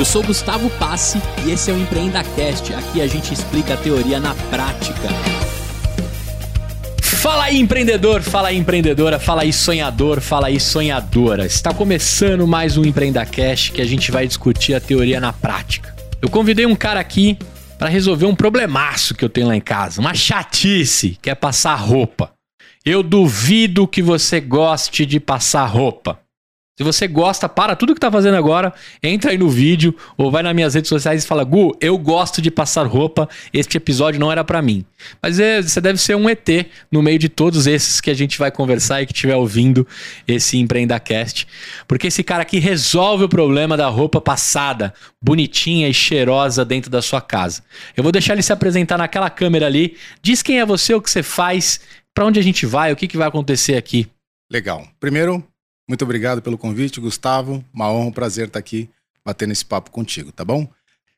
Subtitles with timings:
[0.00, 2.72] Eu sou Gustavo Passe e esse é o EmpreendaCast.
[2.72, 5.10] Aqui a gente explica a teoria na prática.
[7.02, 11.44] Fala aí, empreendedor, fala aí, empreendedora, fala aí, sonhador, fala aí, sonhadora.
[11.44, 15.94] Está começando mais um EmpreendaCast que a gente vai discutir a teoria na prática.
[16.22, 17.36] Eu convidei um cara aqui
[17.78, 21.74] para resolver um problemaço que eu tenho lá em casa, uma chatice, que é passar
[21.74, 22.32] roupa.
[22.86, 26.18] Eu duvido que você goste de passar roupa.
[26.80, 28.72] Se você gosta, para tudo que tá fazendo agora,
[29.02, 32.40] entra aí no vídeo ou vai nas minhas redes sociais e fala: Gu, eu gosto
[32.40, 34.82] de passar roupa, este episódio não era para mim.
[35.20, 36.48] Mas é, você deve ser um ET
[36.90, 39.86] no meio de todos esses que a gente vai conversar e que estiver ouvindo
[40.26, 41.46] esse EmpreendaCast.
[41.86, 47.02] Porque esse cara aqui resolve o problema da roupa passada, bonitinha e cheirosa dentro da
[47.02, 47.62] sua casa.
[47.94, 49.98] Eu vou deixar ele se apresentar naquela câmera ali.
[50.22, 51.78] Diz quem é você, o que você faz,
[52.14, 54.08] para onde a gente vai, o que, que vai acontecer aqui.
[54.50, 54.88] Legal.
[54.98, 55.44] Primeiro,
[55.90, 57.64] muito obrigado pelo convite, Gustavo.
[57.74, 58.88] Uma honra, um prazer estar aqui
[59.24, 60.68] batendo esse papo contigo, tá bom?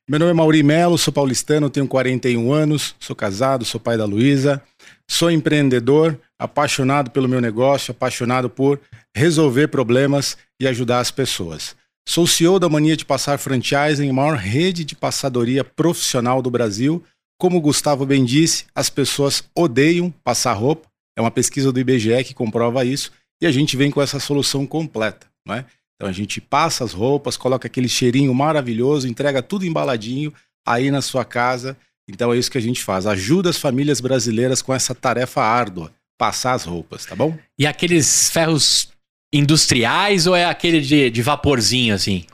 [0.08, 4.06] Meu nome é Mauri Melo, sou paulistano, tenho 41 anos, sou casado, sou pai da
[4.06, 4.62] Luísa,
[5.06, 8.80] sou empreendedor, apaixonado pelo meu negócio, apaixonado por
[9.14, 11.76] resolver problemas e ajudar as pessoas.
[12.08, 17.04] Sou CEO da Mania de Passar Franchising, maior rede de passadoria profissional do Brasil.
[17.38, 20.88] Como o Gustavo bem disse, as pessoas odeiam passar roupa.
[21.14, 23.12] É uma pesquisa do IBGE que comprova isso
[23.42, 25.64] e a gente vem com essa solução completa, não é?
[25.96, 30.32] Então a gente passa as roupas, coloca aquele cheirinho maravilhoso, entrega tudo embaladinho
[30.66, 31.76] aí na sua casa.
[32.08, 35.92] Então é isso que a gente faz, ajuda as famílias brasileiras com essa tarefa árdua,
[36.16, 37.36] passar as roupas, tá bom?
[37.58, 38.88] E aqueles ferros
[39.34, 42.24] industriais ou é aquele de, de vaporzinho assim?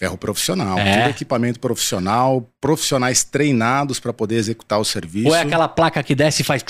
[0.00, 0.98] Ferro profissional, é.
[0.98, 5.28] tudo equipamento profissional, profissionais treinados para poder executar o serviço.
[5.28, 6.64] Ou é aquela placa que desce e faz.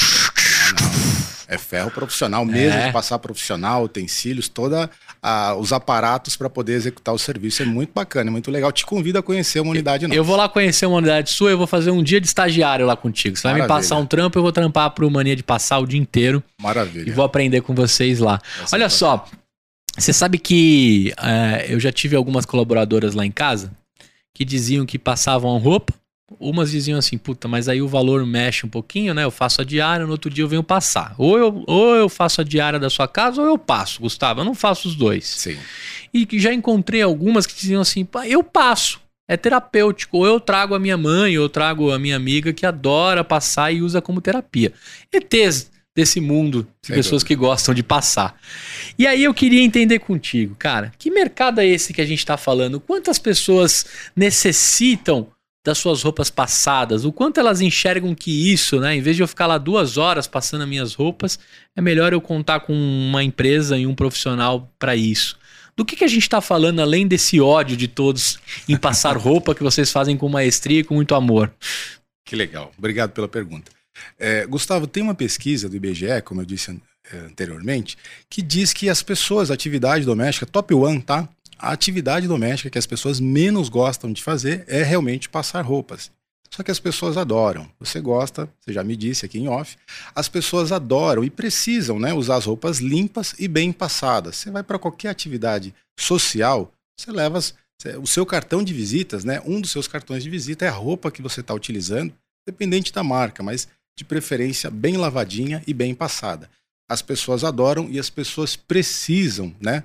[1.49, 2.87] É ferro profissional mesmo, é.
[2.87, 4.89] de passar profissional, utensílios, todos
[5.59, 7.63] os aparatos para poder executar o serviço.
[7.63, 8.73] É muito bacana, é muito legal.
[8.73, 10.17] Te convido a conhecer uma unidade nossa.
[10.17, 12.97] Eu vou lá conhecer uma unidade sua, eu vou fazer um dia de estagiário lá
[12.97, 13.37] contigo.
[13.37, 13.75] Você vai Maravilha.
[13.75, 16.43] me passar um trampo, eu vou trampar pro Mania de passar o dia inteiro.
[16.61, 17.09] Maravilha.
[17.09, 18.41] E vou aprender com vocês lá.
[18.63, 19.27] Essa Olha só,
[19.97, 23.73] você sabe que é, eu já tive algumas colaboradoras lá em casa
[24.35, 25.95] que diziam que passavam roupa
[26.41, 29.23] Umas diziam assim, puta, mas aí o valor mexe um pouquinho, né?
[29.23, 31.15] Eu faço a diária, no outro dia eu venho passar.
[31.19, 34.41] Ou eu, ou eu faço a diária da sua casa, ou eu passo, Gustavo.
[34.41, 35.25] Eu não faço os dois.
[35.25, 35.57] Sim.
[36.13, 39.01] E já encontrei algumas que diziam assim, eu passo.
[39.29, 40.19] É terapêutico.
[40.19, 43.73] Ou eu trago a minha mãe, ou eu trago a minha amiga que adora passar
[43.73, 44.73] e usa como terapia.
[45.13, 47.29] ETs desse mundo de Sem pessoas dúvida.
[47.29, 48.37] que gostam de passar.
[48.99, 52.37] E aí eu queria entender contigo, cara, que mercado é esse que a gente está
[52.37, 52.79] falando?
[52.79, 55.29] Quantas pessoas necessitam
[55.67, 58.95] das suas roupas passadas, o quanto elas enxergam que isso, né?
[58.95, 61.39] Em vez de eu ficar lá duas horas passando as minhas roupas,
[61.75, 65.37] é melhor eu contar com uma empresa e um profissional para isso.
[65.77, 68.39] Do que, que a gente está falando além desse ódio de todos
[68.69, 71.53] em passar roupa que vocês fazem com maestria e com muito amor?
[72.25, 73.73] Que legal, obrigado pela pergunta.
[74.19, 76.81] É, Gustavo, tem uma pesquisa do IBGE, como eu disse
[77.13, 77.97] é, anteriormente,
[78.31, 81.29] que diz que as pessoas, atividade doméstica, top one, tá?
[81.59, 86.11] A atividade doméstica que as pessoas menos gostam de fazer é realmente passar roupas.
[86.51, 87.69] Só que as pessoas adoram.
[87.79, 89.77] Você gosta, você já me disse aqui em off,
[90.15, 94.37] as pessoas adoram e precisam né, usar as roupas limpas e bem passadas.
[94.37, 97.41] Você vai para qualquer atividade social, você leva
[98.01, 99.43] o seu cartão de visitas, né?
[99.45, 102.15] Um dos seus cartões de visita é a roupa que você está utilizando,
[102.47, 103.69] dependente da marca, mas
[103.99, 106.49] de preferência bem lavadinha e bem passada.
[106.89, 109.85] As pessoas adoram e as pessoas precisam, né?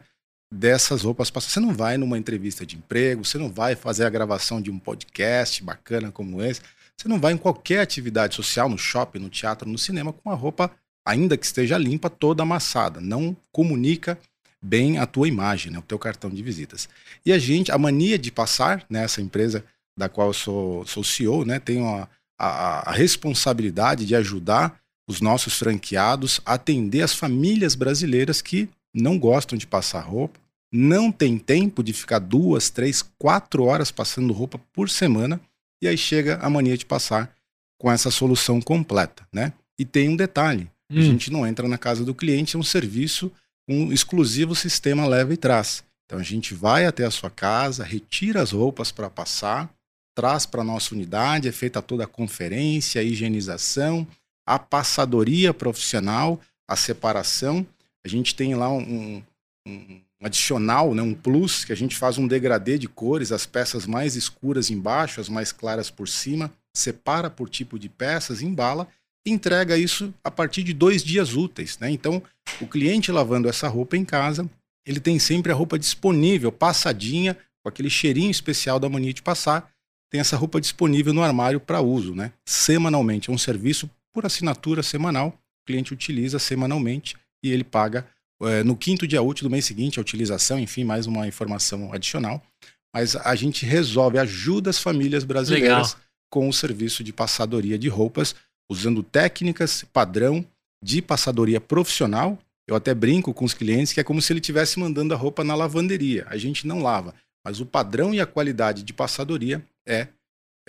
[0.51, 1.53] Dessas roupas passadas.
[1.53, 4.77] Você não vai numa entrevista de emprego, você não vai fazer a gravação de um
[4.77, 6.61] podcast bacana como esse,
[6.97, 10.35] você não vai em qualquer atividade social, no shopping, no teatro, no cinema, com a
[10.35, 10.69] roupa,
[11.05, 12.99] ainda que esteja limpa, toda amassada.
[13.01, 14.19] Não comunica
[14.61, 16.87] bem a tua imagem, né, o teu cartão de visitas.
[17.25, 19.63] E a gente, a mania de passar nessa né, empresa
[19.97, 22.07] da qual eu sou, sou CEO, né, tenho a,
[22.37, 29.17] a, a responsabilidade de ajudar os nossos franqueados a atender as famílias brasileiras que não
[29.17, 30.39] gostam de passar roupa,
[30.71, 35.41] não tem tempo de ficar duas, três, quatro horas passando roupa por semana,
[35.81, 37.35] e aí chega a mania de passar
[37.77, 39.51] com essa solução completa, né?
[39.77, 40.99] E tem um detalhe: hum.
[40.99, 43.31] a gente não entra na casa do cliente, é um serviço,
[43.67, 45.83] um exclusivo sistema leva e traz.
[46.05, 49.73] Então a gente vai até a sua casa, retira as roupas para passar,
[50.15, 54.07] traz para a nossa unidade, é feita toda a conferência, a higienização,
[54.45, 57.65] a passadoria profissional, a separação.
[58.05, 59.23] A gente tem lá um,
[59.65, 63.85] um adicional, né, um plus, que a gente faz um degradê de cores, as peças
[63.85, 68.87] mais escuras embaixo, as mais claras por cima, separa por tipo de peças, embala
[69.25, 71.77] e entrega isso a partir de dois dias úteis.
[71.79, 71.89] Né?
[71.89, 72.21] Então,
[72.59, 74.49] o cliente lavando essa roupa em casa,
[74.85, 79.71] ele tem sempre a roupa disponível, passadinha, com aquele cheirinho especial da mania de passar,
[80.09, 82.33] tem essa roupa disponível no armário para uso, né?
[82.45, 83.29] Semanalmente.
[83.29, 85.29] É um serviço por assinatura semanal.
[85.29, 88.05] O cliente utiliza semanalmente e ele paga
[88.41, 92.41] é, no quinto dia útil do mês seguinte a utilização, enfim, mais uma informação adicional.
[92.93, 96.05] Mas a gente resolve, ajuda as famílias brasileiras Legal.
[96.29, 98.35] com o serviço de passadoria de roupas,
[98.69, 100.45] usando técnicas padrão
[100.83, 102.37] de passadoria profissional.
[102.67, 105.43] Eu até brinco com os clientes que é como se ele estivesse mandando a roupa
[105.43, 106.25] na lavanderia.
[106.27, 107.13] A gente não lava,
[107.45, 110.07] mas o padrão e a qualidade de passadoria é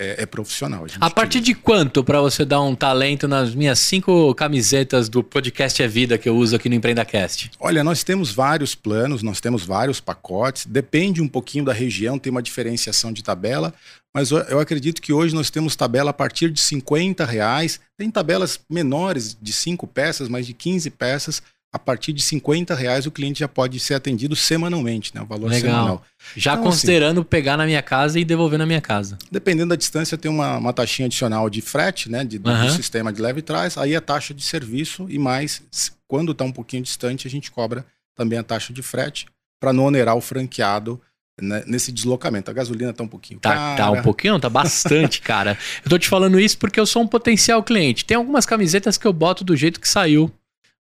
[0.02, 0.84] é, é, profissional.
[1.00, 5.22] A, a partir de quanto para você dar um talento nas minhas cinco camisetas do
[5.22, 7.52] podcast É Vida que eu uso aqui no EmpreendaCast?
[7.60, 12.30] Olha, nós temos vários planos, nós temos vários pacotes, depende um pouquinho da região, tem
[12.30, 13.72] uma diferenciação de tabela,
[14.14, 18.60] mas eu acredito que hoje nós temos tabela a partir de 50 reais, tem tabelas
[18.68, 23.40] menores de 5 peças, mas de 15 peças, a partir de 50 reais o cliente
[23.40, 25.22] já pode ser atendido semanalmente, né?
[25.22, 25.60] O valor Legal.
[25.60, 26.04] semanal.
[26.36, 29.16] Já então, assim, considerando assim, pegar na minha casa e devolver na minha casa.
[29.30, 32.24] Dependendo da distância, tem uma, uma taxinha adicional de frete, né?
[32.24, 32.66] De, uhum.
[32.66, 35.62] Do sistema de leve e trás, aí a taxa de serviço e mais,
[36.06, 39.26] quando está um pouquinho distante, a gente cobra também a taxa de frete
[39.58, 41.00] para não onerar o franqueado
[41.40, 42.50] né, nesse deslocamento.
[42.50, 43.76] A gasolina está um pouquinho tá, cara.
[43.76, 45.56] Tá um pouquinho, tá bastante, cara.
[45.82, 48.04] Eu tô te falando isso porque eu sou um potencial cliente.
[48.04, 50.30] Tem algumas camisetas que eu boto do jeito que saiu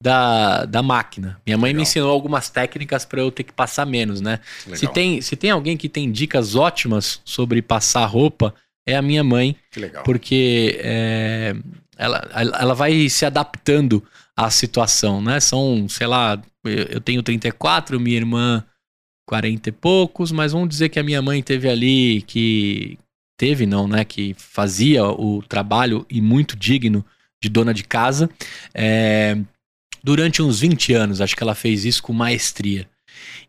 [0.04, 1.40] da, da máquina.
[1.46, 1.78] Minha mãe Legal.
[1.78, 4.38] me ensinou algumas técnicas para eu ter que passar menos, né?
[4.74, 8.54] Se tem, se tem alguém que tem dicas ótimas sobre passar roupa,
[8.86, 9.56] é a minha mãe.
[9.70, 10.04] Que legal.
[10.04, 11.56] Porque é,
[11.96, 14.04] ela, ela vai se adaptando
[14.36, 15.40] à situação, né?
[15.40, 18.62] São, sei lá, eu tenho 34, minha irmã
[19.26, 22.98] 40 e poucos, mas vamos dizer que a minha mãe teve ali que.
[23.38, 24.04] Teve, não, né?
[24.04, 27.02] Que fazia o trabalho e muito digno
[27.42, 28.28] de dona de casa.
[28.74, 29.36] É,
[30.04, 31.20] durante uns 20 anos.
[31.22, 32.86] Acho que ela fez isso com maestria.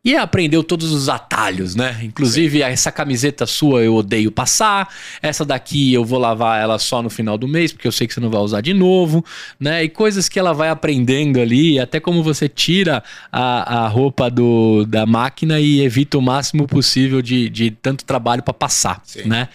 [0.03, 1.99] E aprendeu todos os atalhos, né?
[2.03, 2.63] Inclusive, Sim.
[2.63, 4.87] essa camiseta sua eu odeio passar.
[5.19, 8.13] Essa daqui eu vou lavar ela só no final do mês, porque eu sei que
[8.13, 9.25] você não vai usar de novo,
[9.59, 9.83] né?
[9.83, 14.85] E coisas que ela vai aprendendo ali, até como você tira a, a roupa do,
[14.85, 19.23] da máquina e evita o máximo possível de, de tanto trabalho para passar, Sim.
[19.23, 19.49] né?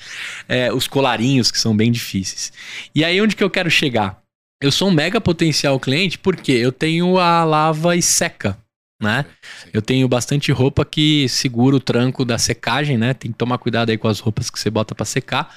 [0.49, 2.52] É, os colarinhos que são bem difíceis.
[2.93, 4.19] E aí, onde que eu quero chegar?
[4.61, 8.59] Eu sou um mega potencial cliente porque eu tenho a lava e seca,
[9.01, 9.25] né?
[9.62, 9.71] Sim.
[9.73, 13.15] Eu tenho bastante roupa que segura o tranco da secagem, né?
[13.15, 15.55] Tem que tomar cuidado aí com as roupas que você bota para secar.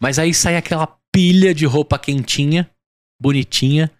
[0.00, 2.68] Mas aí sai aquela pilha de roupa quentinha,
[3.20, 3.90] bonitinha,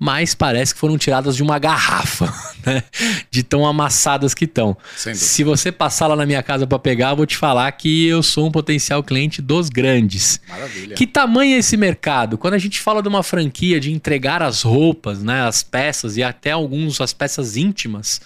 [0.00, 2.32] mas parece que foram tiradas de uma garrafa,
[2.64, 2.82] né?
[3.30, 4.76] De tão amassadas que estão.
[4.94, 8.22] Se você passar lá na minha casa para pegar, eu vou te falar que eu
[8.22, 10.40] sou um potencial cliente dos grandes.
[10.48, 10.94] Maravilha.
[10.94, 12.38] Que tamanho é esse mercado?
[12.38, 16.22] Quando a gente fala de uma franquia de entregar as roupas, né, as peças e
[16.22, 18.20] até alguns as peças íntimas,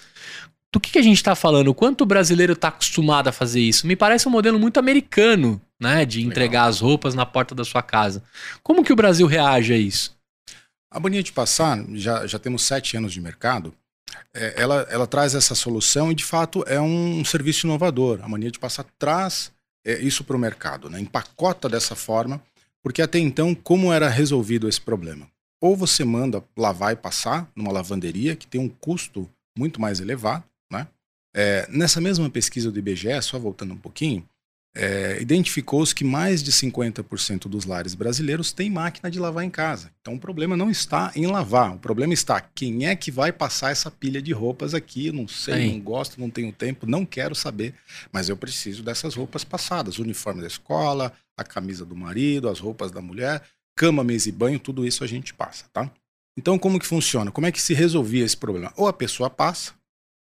[0.71, 1.73] do que, que a gente está falando?
[1.73, 3.87] Quanto o brasileiro está acostumado a fazer isso?
[3.87, 6.69] Me parece um modelo muito americano, né, de entregar Legal.
[6.69, 8.23] as roupas na porta da sua casa.
[8.61, 10.15] Como que o Brasil reage a isso?
[10.89, 13.73] A Boninha de Passar, já, já temos sete anos de mercado,
[14.33, 18.19] ela, ela traz essa solução e, de fato, é um, um serviço inovador.
[18.21, 19.51] A Mania de Passar traz
[19.85, 20.99] é, isso para o mercado, né?
[20.99, 22.41] empacota dessa forma,
[22.83, 25.27] porque até então, como era resolvido esse problema?
[25.61, 30.43] Ou você manda lavar e passar numa lavanderia, que tem um custo muito mais elevado,
[30.71, 30.87] né?
[31.35, 34.27] É, nessa mesma pesquisa do IBGE, só voltando um pouquinho,
[34.79, 39.91] é, identificou-se que mais de 50% dos lares brasileiros têm máquina de lavar em casa.
[39.99, 43.71] Então o problema não está em lavar, o problema está quem é que vai passar
[43.71, 45.07] essa pilha de roupas aqui.
[45.07, 45.71] Eu não sei, Aí.
[45.71, 47.73] não gosto, não tenho tempo, não quero saber,
[48.11, 52.59] mas eu preciso dessas roupas passadas: o uniforme da escola, a camisa do marido, as
[52.59, 53.41] roupas da mulher,
[53.75, 55.89] cama, mesa e banho, tudo isso a gente passa, tá?
[56.37, 57.31] Então como que funciona?
[57.31, 58.71] Como é que se resolvia esse problema?
[58.77, 59.73] Ou a pessoa passa,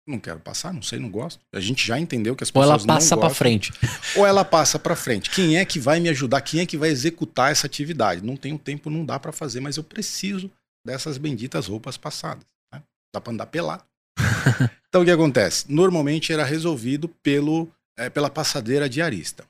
[0.06, 1.40] não quero passar, não sei, não gosto.
[1.54, 3.74] A gente já entendeu que as pessoas Ou ela passa para frente.
[4.16, 5.30] Ou ela passa para frente.
[5.30, 6.42] Quem é que vai me ajudar?
[6.42, 8.24] Quem é que vai executar essa atividade?
[8.24, 10.52] Não tenho tempo, não dá para fazer, mas eu preciso
[10.86, 12.46] dessas benditas roupas passadas.
[12.74, 12.82] Né?
[13.14, 13.84] Dá para andar pelado.
[14.90, 15.66] então o que acontece?
[15.70, 19.46] Normalmente era resolvido pelo, é, pela passadeira diarista,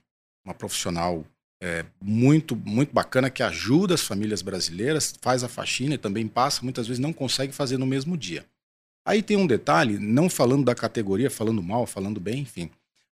[0.46, 1.26] uma profissional
[1.62, 6.62] é, muito muito bacana que ajuda as famílias brasileiras, faz a faxina e também passa,
[6.62, 8.46] muitas vezes não consegue fazer no mesmo dia.
[9.06, 12.70] Aí tem um detalhe, não falando da categoria, falando mal, falando bem, enfim.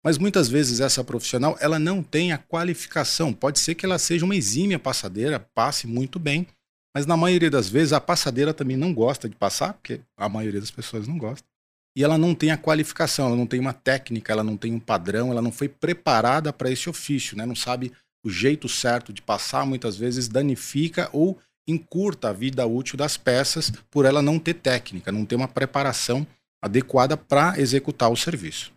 [0.03, 3.33] Mas muitas vezes essa profissional, ela não tem a qualificação.
[3.33, 6.47] Pode ser que ela seja uma exímia passadeira, passe muito bem,
[6.93, 10.59] mas na maioria das vezes a passadeira também não gosta de passar, porque a maioria
[10.59, 11.47] das pessoas não gosta.
[11.95, 14.79] E ela não tem a qualificação, ela não tem uma técnica, ela não tem um
[14.79, 17.45] padrão, ela não foi preparada para esse ofício, né?
[17.45, 17.91] Não sabe
[18.23, 23.71] o jeito certo de passar, muitas vezes danifica ou encurta a vida útil das peças
[23.91, 26.25] por ela não ter técnica, não ter uma preparação
[26.61, 28.71] adequada para executar o serviço.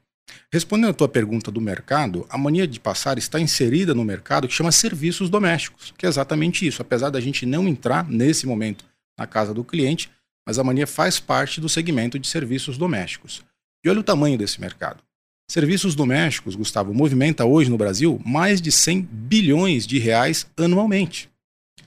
[0.52, 4.54] Respondendo a tua pergunta do mercado, a mania de passar está inserida no mercado que
[4.54, 6.82] chama serviços domésticos, que é exatamente isso.
[6.82, 8.84] Apesar da gente não entrar nesse momento
[9.18, 10.10] na casa do cliente,
[10.46, 13.44] mas a mania faz parte do segmento de serviços domésticos.
[13.84, 15.02] E olha o tamanho desse mercado.
[15.48, 21.29] Serviços domésticos, Gustavo, movimenta hoje no Brasil mais de 100 bilhões de reais anualmente.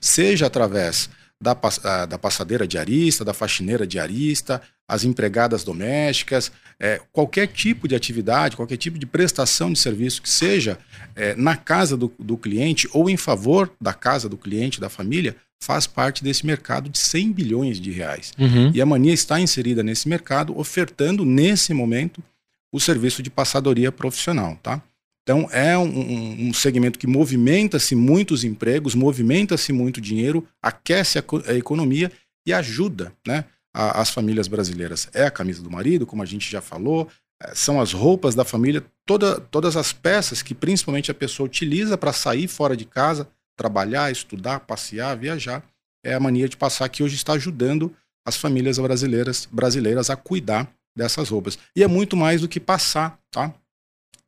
[0.00, 1.08] Seja através
[1.40, 7.94] da, ah, da passadeira diarista, da faxineira diarista, as empregadas domésticas, é, qualquer tipo de
[7.94, 10.78] atividade, qualquer tipo de prestação de serviço que seja
[11.14, 15.36] é, na casa do, do cliente ou em favor da casa do cliente, da família,
[15.60, 18.32] faz parte desse mercado de 100 bilhões de reais.
[18.38, 18.70] Uhum.
[18.74, 22.22] E a Mania está inserida nesse mercado, ofertando nesse momento
[22.70, 24.82] o serviço de passadoria profissional, tá?
[25.24, 31.54] Então é um, um segmento que movimenta-se muitos empregos, movimenta-se muito dinheiro, aquece a, a
[31.54, 32.12] economia
[32.46, 35.08] e ajuda, né, a, as famílias brasileiras.
[35.14, 37.08] É a camisa do marido, como a gente já falou,
[37.42, 41.96] é, são as roupas da família, toda, todas as peças que principalmente a pessoa utiliza
[41.96, 43.26] para sair fora de casa,
[43.56, 45.64] trabalhar, estudar, passear, viajar.
[46.04, 47.94] É a mania de passar que hoje está ajudando
[48.26, 51.58] as famílias brasileiras, brasileiras a cuidar dessas roupas.
[51.74, 53.54] E é muito mais do que passar, tá?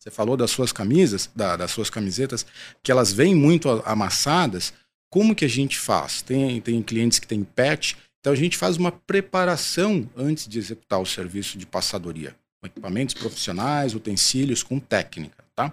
[0.06, 2.46] Você falou das suas camisas, da, das suas camisetas,
[2.80, 4.72] que elas vêm muito amassadas.
[5.10, 6.22] Como que a gente faz?
[6.22, 11.00] Tem, tem clientes que têm pet, então a gente faz uma preparação antes de executar
[11.00, 12.36] o serviço de passadoria.
[12.60, 15.72] Com equipamentos profissionais, utensílios, com técnica, tá?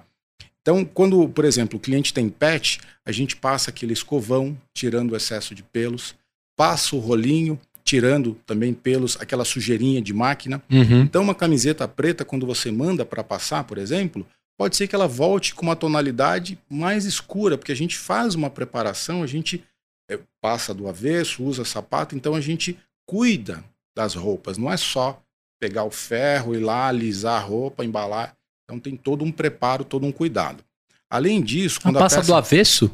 [0.63, 5.15] Então, quando, por exemplo, o cliente tem pet, a gente passa aquele escovão, tirando o
[5.15, 6.15] excesso de pelos,
[6.55, 10.61] passa o rolinho, tirando também pelos, aquela sujeirinha de máquina.
[10.71, 11.01] Uhum.
[11.01, 14.25] Então, uma camiseta preta, quando você manda para passar, por exemplo,
[14.57, 18.49] pode ser que ela volte com uma tonalidade mais escura, porque a gente faz uma
[18.49, 19.63] preparação, a gente
[20.09, 23.63] é, passa do avesso, usa sapato, então a gente cuida
[23.95, 25.21] das roupas, não é só
[25.59, 28.35] pegar o ferro, ir lá, alisar a roupa, embalar.
[28.65, 30.63] Então tem todo um preparo, todo um cuidado.
[31.09, 32.27] Além disso, quando a passa peça...
[32.27, 32.91] do avesso?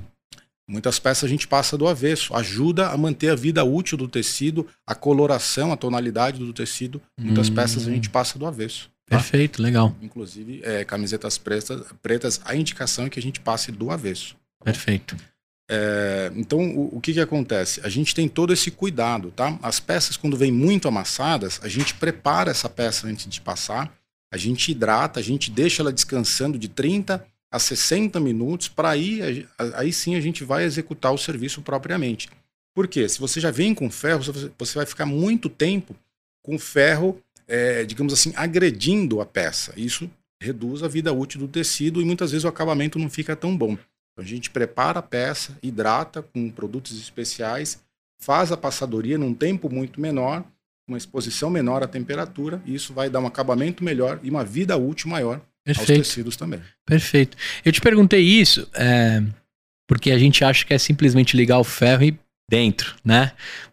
[0.69, 4.67] Muitas peças a gente passa do avesso, ajuda a manter a vida útil do tecido,
[4.85, 7.01] a coloração, a tonalidade do tecido.
[7.19, 7.55] Muitas hum.
[7.55, 8.87] peças a gente passa do avesso.
[9.09, 9.17] Tá?
[9.17, 9.95] Perfeito, legal.
[9.99, 14.35] Inclusive, é, camisetas pretas, pretas, a indicação é que a gente passe do avesso.
[14.63, 15.17] Perfeito.
[15.67, 17.81] É, então, o, o, que, que acontece?
[17.83, 19.57] A gente tem todo esse cuidado, tá?
[19.63, 23.91] As peças, quando vêm muito amassadas, a gente prepara essa peça antes de passar,
[24.31, 29.47] a gente hidrata, a gente deixa ela descansando de 30 a 60 minutos, para aí,
[29.73, 32.29] aí sim a gente vai executar o serviço propriamente.
[32.75, 33.09] Por quê?
[33.09, 34.21] Se você já vem com ferro,
[34.57, 35.95] você vai ficar muito tempo
[36.43, 39.73] com ferro, é, digamos assim, agredindo a peça.
[39.75, 40.09] Isso
[40.41, 43.71] reduz a vida útil do tecido e muitas vezes o acabamento não fica tão bom.
[43.71, 47.81] Então a gente prepara a peça, hidrata com produtos especiais,
[48.21, 50.43] faz a passadoria num tempo muito menor,
[50.87, 54.77] uma exposição menor à temperatura, e isso vai dar um acabamento melhor e uma vida
[54.77, 55.41] útil maior
[55.77, 55.99] Perfeito.
[55.99, 56.61] aos tecidos também.
[56.85, 57.37] Perfeito.
[57.63, 59.21] Eu te perguntei isso é,
[59.87, 62.17] porque a gente acha que é simplesmente ligar o ferro e
[62.49, 63.31] dentro, né?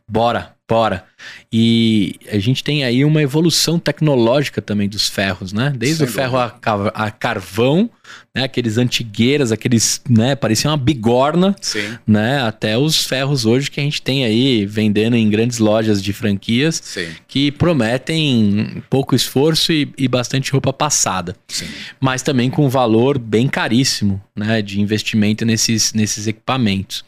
[0.09, 1.05] Bora, bora.
[1.53, 5.73] E a gente tem aí uma evolução tecnológica também dos ferros, né?
[5.77, 6.59] Desde Sem o ferro a,
[6.93, 7.89] a, carvão,
[8.35, 8.45] né?
[8.45, 10.35] Aqueles antigueiras, aqueles, né?
[10.35, 11.97] Pareciam uma bigorna, Sim.
[12.07, 12.43] né?
[12.43, 16.81] Até os ferros hoje que a gente tem aí vendendo em grandes lojas de franquias
[16.83, 17.09] Sim.
[17.29, 21.37] que prometem pouco esforço e, e bastante roupa passada.
[21.49, 21.67] Sim.
[22.01, 24.61] Mas também com um valor bem caríssimo, né?
[24.61, 27.05] De investimento nesses, nesses equipamentos.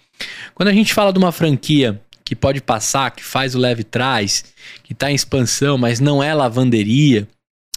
[0.54, 4.44] Quando a gente fala de uma franquia que pode passar, que faz o leve trás,
[4.84, 7.26] que está em expansão, mas não é lavanderia.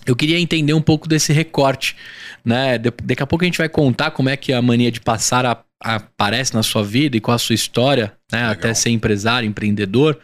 [0.05, 1.95] Eu queria entender um pouco desse recorte,
[2.43, 2.77] né?
[2.77, 5.63] Daqui a pouco a gente vai contar como é que a mania de passar a,
[5.81, 8.43] a, aparece na sua vida e qual a sua história, né?
[8.43, 10.19] Até ser empresário, empreendedor.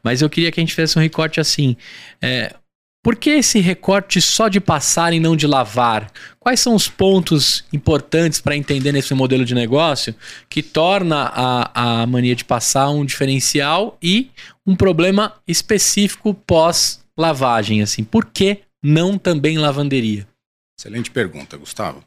[0.00, 1.76] Mas eu queria que a gente fizesse um recorte assim.
[2.22, 2.54] É,
[3.02, 6.10] por que esse recorte só de passar e não de lavar?
[6.38, 10.14] Quais são os pontos importantes para entender nesse modelo de negócio
[10.48, 14.30] que torna a, a mania de passar um diferencial e
[14.64, 17.82] um problema específico pós-lavagem?
[17.82, 20.28] Assim, por que não também lavanderia?
[20.78, 22.04] Excelente pergunta, Gustavo.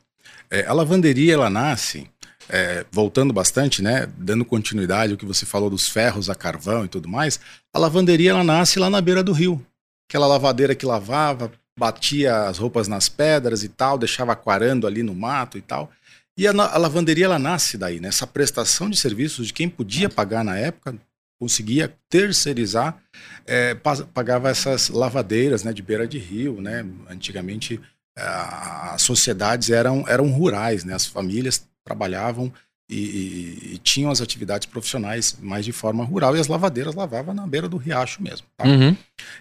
[0.49, 2.09] É, a lavanderia ela nasce
[2.47, 6.87] é, voltando bastante, né, dando continuidade ao que você falou dos ferros a carvão e
[6.87, 7.39] tudo mais,
[7.73, 9.65] a lavanderia ela nasce lá na beira do rio
[10.07, 15.13] aquela lavadeira que lavava, batia as roupas nas pedras e tal, deixava aquarando ali no
[15.13, 15.91] mato e tal.
[16.37, 18.09] E a, a lavanderia ela nasce daí, né?
[18.09, 20.97] Essa prestação de serviços de quem podia pagar na época,
[21.39, 22.97] conseguia terceirizar,
[23.45, 23.75] é,
[24.13, 26.61] pagava essas lavadeiras né, de beira de rio.
[26.61, 26.85] Né?
[27.09, 27.79] Antigamente
[28.17, 30.93] as sociedades eram, eram rurais, né?
[30.93, 32.51] as famílias trabalhavam
[32.89, 37.33] e, e, e, tinham as atividades profissionais mais de forma rural e as lavadeiras lavavam
[37.33, 38.45] na beira do riacho mesmo.
[38.55, 38.67] Tá?
[38.67, 38.95] Uhum.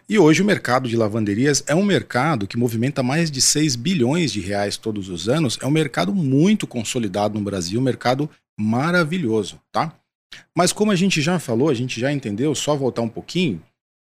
[0.08, 4.32] E hoje o mercado de lavanderias é um mercado que movimenta mais de 6 bilhões
[4.32, 5.58] de reais todos os anos.
[5.60, 9.94] É um mercado muito consolidado no Brasil, um mercado maravilhoso, tá?
[10.56, 13.62] Mas como a gente já falou, a gente já entendeu, só voltar um pouquinho,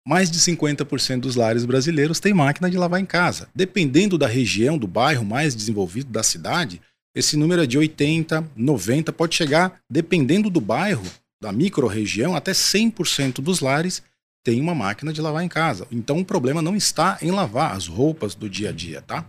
[0.06, 3.50] mais de 50% dos lares brasileiros têm máquina de lavar em casa.
[3.53, 6.82] Dependendo da região, do bairro mais desenvolvido da cidade,
[7.18, 11.04] esse número é de 80, 90, pode chegar, dependendo do bairro,
[11.42, 14.04] da micro-região, até 100% dos lares
[14.44, 15.88] tem uma máquina de lavar em casa.
[15.92, 19.26] Então o problema não está em lavar as roupas do dia a dia, tá?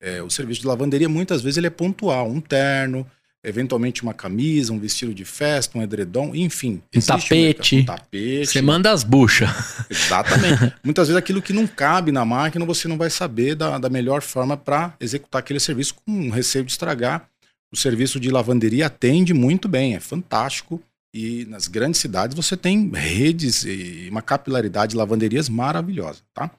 [0.00, 3.06] É, o serviço de lavanderia muitas vezes ele é pontual, um terno,
[3.42, 6.82] eventualmente uma camisa, um vestido de festa, um edredom, enfim.
[6.94, 7.76] Um tapete.
[7.76, 8.46] Um, um tapete.
[8.46, 9.48] Você manda as buchas.
[9.88, 10.74] Exatamente.
[10.82, 14.22] Muitas vezes aquilo que não cabe na máquina você não vai saber da, da melhor
[14.22, 17.28] forma para executar aquele serviço com receio de estragar.
[17.72, 20.82] O serviço de lavanderia atende muito bem, é fantástico.
[21.14, 26.50] E nas grandes cidades você tem redes e uma capilaridade de lavanderias maravilhosa, tá?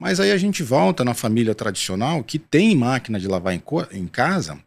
[0.00, 3.62] Mas aí a gente volta na família tradicional que tem máquina de lavar em,
[3.92, 4.58] em casa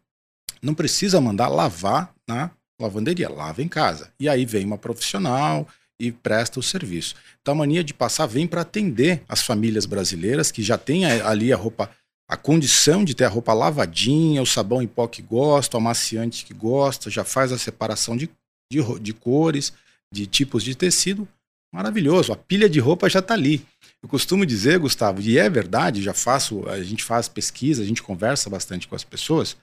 [0.66, 2.50] não precisa mandar lavar na
[2.82, 4.12] lavanderia, lava em casa.
[4.20, 5.68] E aí vem uma profissional
[6.00, 7.16] e presta o serviço.
[7.42, 11.54] Então a mania de passar vem para atender as famílias brasileiras que já têm ali
[11.54, 11.90] a roupa,
[12.28, 16.44] a condição de ter a roupa lavadinha, o sabão em pó que gosta, o amaciante
[16.44, 18.30] que gosta, já faz a separação de,
[18.72, 19.72] de, de cores,
[20.12, 21.28] de tipos de tecido.
[21.72, 23.64] Maravilhoso, a pilha de roupa já está ali.
[24.02, 28.02] Eu costumo dizer, Gustavo, e é verdade, já faço, a gente faz pesquisa, a gente
[28.02, 29.58] conversa bastante com as pessoas,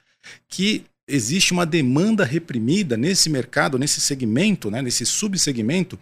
[0.49, 5.99] que existe uma demanda reprimida nesse mercado, nesse segmento, né, nesse subsegmento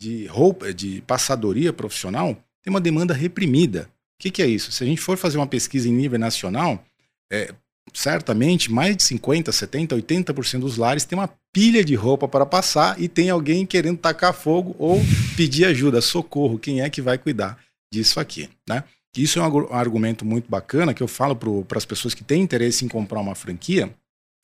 [0.00, 3.88] de roupa, de passadoria profissional, tem uma demanda reprimida.
[4.18, 4.72] O que, que é isso?
[4.72, 6.84] Se a gente for fazer uma pesquisa em nível nacional,
[7.32, 7.54] é,
[7.92, 13.00] certamente mais de 50, 70, 80% dos lares tem uma pilha de roupa para passar
[13.00, 15.00] e tem alguém querendo tacar fogo ou
[15.36, 17.58] pedir ajuda, socorro, quem é que vai cuidar
[17.92, 18.84] disso aqui, né?
[19.16, 22.84] Isso é um argumento muito bacana que eu falo para as pessoas que têm interesse
[22.84, 23.94] em comprar uma franquia,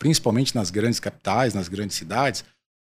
[0.00, 2.42] principalmente nas grandes capitais, nas grandes cidades,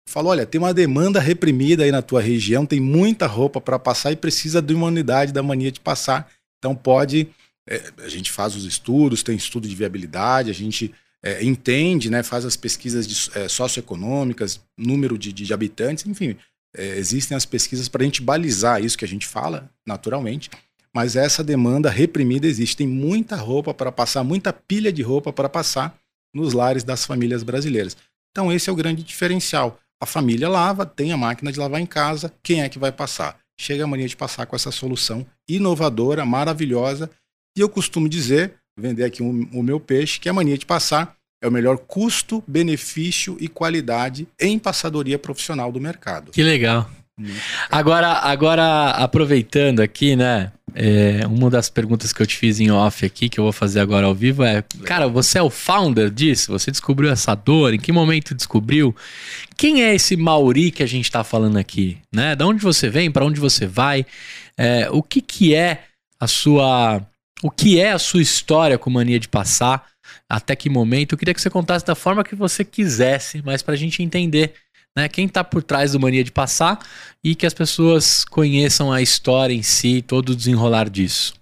[0.08, 4.12] falou: olha, tem uma demanda reprimida aí na tua região, tem muita roupa para passar
[4.12, 6.30] e precisa de uma unidade da mania de passar.
[6.60, 7.28] Então pode.
[7.68, 12.22] É, a gente faz os estudos, tem estudo de viabilidade, a gente é, entende, né,
[12.22, 16.38] faz as pesquisas de, é, socioeconômicas, número de, de, de habitantes, enfim,
[16.78, 20.52] existem as pesquisas para a gente balizar isso que a gente fala, naturalmente.
[20.94, 22.78] Mas essa demanda reprimida existe.
[22.78, 25.98] Tem muita roupa para passar, muita pilha de roupa para passar
[26.36, 27.96] nos lares das famílias brasileiras.
[28.32, 29.80] Então, esse é o grande diferencial.
[30.02, 33.40] A família lava, tem a máquina de lavar em casa, quem é que vai passar?
[33.58, 37.10] Chega a mania de passar com essa solução inovadora, maravilhosa.
[37.58, 41.16] E eu costumo dizer, vender aqui um, o meu peixe, que a mania de passar
[41.42, 46.34] é o melhor custo, benefício e qualidade em passadoria profissional do mercado.
[46.34, 46.90] Que legal.
[47.72, 50.52] Agora, agora aproveitando aqui, né?
[50.74, 53.80] É, uma das perguntas que eu te fiz em off aqui, que eu vou fazer
[53.80, 56.52] agora ao vivo, é: Cara, você é o founder disso?
[56.52, 57.74] Você descobriu essa dor?
[57.74, 58.94] Em que momento descobriu?
[59.56, 61.98] Quem é esse Mauri que a gente está falando aqui?
[62.14, 62.36] Né?
[62.36, 63.10] Da onde você vem?
[63.10, 64.06] Para onde você vai?
[64.58, 65.84] É, o que, que é
[66.20, 67.02] a sua.
[67.42, 69.86] O que é a sua história com mania de passar?
[70.30, 71.14] Até que momento?
[71.14, 74.54] Eu queria que você contasse da forma que você quisesse, mas para a gente entender
[74.96, 75.10] né?
[75.10, 76.80] Quem está por trás do Mania de Passar
[77.24, 81.34] e que as pessoas conheçam a história em si, todo o desenrolar disso.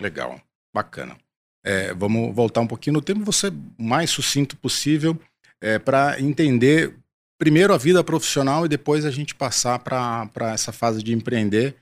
[0.00, 0.40] Legal,
[0.74, 1.16] bacana.
[1.64, 5.18] É, vamos voltar um pouquinho no tempo, você mais sucinto possível
[5.60, 6.96] é, para entender
[7.38, 11.76] primeiro a vida profissional e depois a gente passar para essa fase de empreender.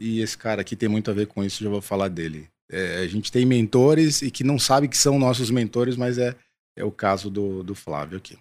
[0.00, 2.48] E esse cara aqui tem muito a ver com isso, já vou falar dele.
[2.70, 6.34] É, a gente tem mentores e que não sabe que são nossos mentores, mas é,
[6.76, 8.38] é o caso do, do Flávio aqui.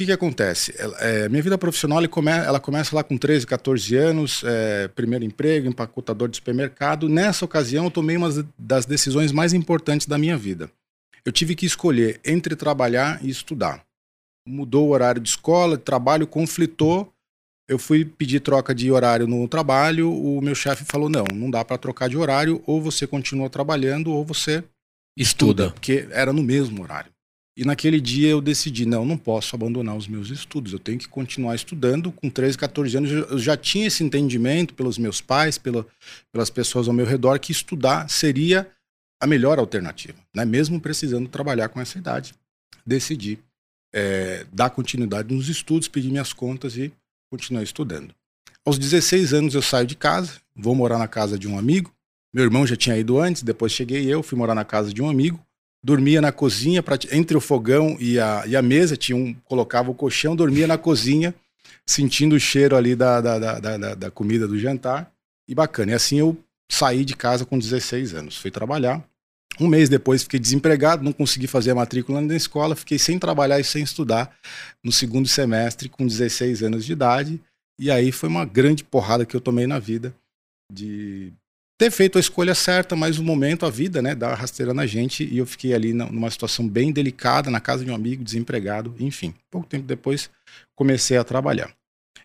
[0.00, 0.74] O que, que acontece?
[0.98, 5.68] É, minha vida profissional come, ela começa lá com 13, 14 anos, é, primeiro emprego,
[5.68, 7.06] empacotador de supermercado.
[7.06, 10.70] Nessa ocasião, eu tomei uma das decisões mais importantes da minha vida.
[11.22, 13.84] Eu tive que escolher entre trabalhar e estudar.
[14.48, 17.12] Mudou o horário de escola, trabalho, conflitou.
[17.68, 20.10] Eu fui pedir troca de horário no trabalho.
[20.10, 22.62] O meu chefe falou: não, não dá para trocar de horário.
[22.66, 24.64] Ou você continua trabalhando, ou você
[25.14, 27.12] estuda, estuda porque era no mesmo horário.
[27.60, 31.06] E naquele dia eu decidi, não, não posso abandonar os meus estudos, eu tenho que
[31.06, 32.10] continuar estudando.
[32.10, 35.86] Com 13, 14 anos eu já tinha esse entendimento pelos meus pais, pela,
[36.32, 38.66] pelas pessoas ao meu redor, que estudar seria
[39.20, 40.46] a melhor alternativa, né?
[40.46, 42.32] mesmo precisando trabalhar com essa idade.
[42.86, 43.38] Decidi
[43.92, 46.90] é, dar continuidade nos estudos, pedir minhas contas e
[47.30, 48.14] continuar estudando.
[48.64, 51.92] Aos 16 anos eu saio de casa, vou morar na casa de um amigo.
[52.32, 55.10] Meu irmão já tinha ido antes, depois cheguei eu, fui morar na casa de um
[55.10, 55.38] amigo
[55.82, 59.94] dormia na cozinha, entre o fogão e a, e a mesa, tinha um, colocava o
[59.94, 61.34] colchão, dormia na cozinha,
[61.86, 65.10] sentindo o cheiro ali da, da, da, da, da comida do jantar.
[65.48, 65.92] E bacana.
[65.92, 66.36] E assim eu
[66.70, 68.36] saí de casa com 16 anos.
[68.36, 69.04] Fui trabalhar.
[69.58, 73.58] Um mês depois fiquei desempregado, não consegui fazer a matrícula na escola, fiquei sem trabalhar
[73.58, 74.34] e sem estudar
[74.82, 77.40] no segundo semestre com 16 anos de idade.
[77.78, 80.14] E aí foi uma grande porrada que eu tomei na vida
[80.72, 81.32] de
[81.80, 85.24] ter feito a escolha certa, mas o momento, a vida, né, dá rasteira na gente
[85.24, 89.34] e eu fiquei ali numa situação bem delicada, na casa de um amigo, desempregado, enfim.
[89.50, 90.28] Pouco tempo depois
[90.76, 91.74] comecei a trabalhar.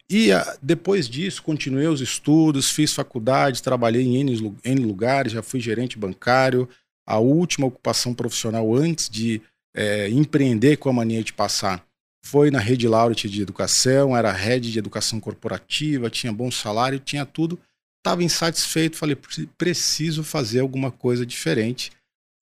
[0.10, 5.62] E ah, depois disso, continuei os estudos, fiz faculdade, trabalhei em N, lugares, já fui
[5.62, 6.68] gerente bancário.
[7.08, 9.42] A última ocupação profissional antes de
[9.74, 11.82] é, empreender com a mania de passar
[12.22, 17.26] foi na rede Laureate de educação, era rede de educação corporativa, tinha bom salário, tinha
[17.26, 17.58] tudo
[18.06, 19.18] estava insatisfeito, falei,
[19.58, 21.92] preciso fazer alguma coisa diferente.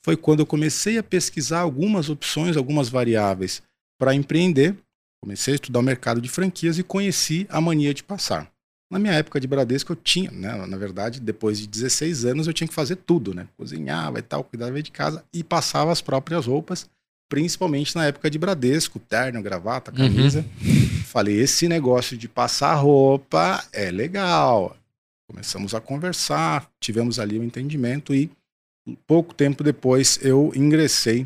[0.04, 3.64] Foi quando eu comecei a pesquisar algumas opções, algumas variáveis
[3.98, 4.76] para empreender.
[5.24, 8.52] Comecei a estudar o mercado de franquias e conheci a mania de passar.
[8.92, 12.54] Na minha época de Bradesco, eu tinha, né, na verdade, depois de 16 anos, eu
[12.54, 13.48] tinha que fazer tudo, né?
[13.58, 16.90] Cozinhava e tal, cuidava de casa e passava as próprias roupas,
[17.30, 20.46] principalmente na época de Bradesco, terno, gravata, camisa.
[20.62, 21.04] Uhum.
[21.06, 24.76] Falei, esse negócio de passar roupa é legal.
[25.34, 28.30] Começamos a conversar, tivemos ali um entendimento e
[29.08, 31.26] pouco tempo depois eu ingressei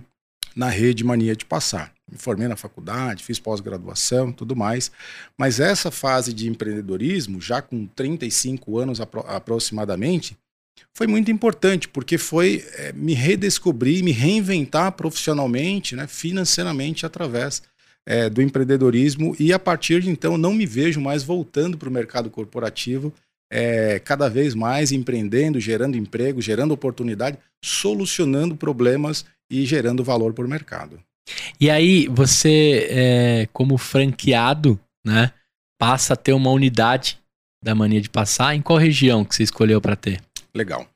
[0.56, 1.93] na rede Mania de Passar.
[2.10, 4.89] Me formei na faculdade, fiz pós-graduação, tudo mais.
[5.38, 10.38] Mas essa fase de empreendedorismo, já com 35 anos apro aproximadamente,
[10.93, 17.62] foi muito importante, porque foi é, me redescobrir, me reinventar profissionalmente, né, financeiramente, através
[18.06, 19.36] é, do empreendedorismo.
[19.38, 23.13] E a partir de então, não me vejo mais voltando para o mercado corporativo
[23.51, 30.45] é, cada vez mais empreendendo, gerando emprego, gerando oportunidade, solucionando problemas e gerando valor para
[30.45, 30.99] o mercado.
[31.60, 35.31] E aí, você, é, como franqueado, né,
[35.79, 37.19] passa a ter uma unidade
[37.63, 38.55] da mania de passar.
[38.55, 40.21] Em qual região que você escolheu para ter?
[40.53, 40.88] Legal.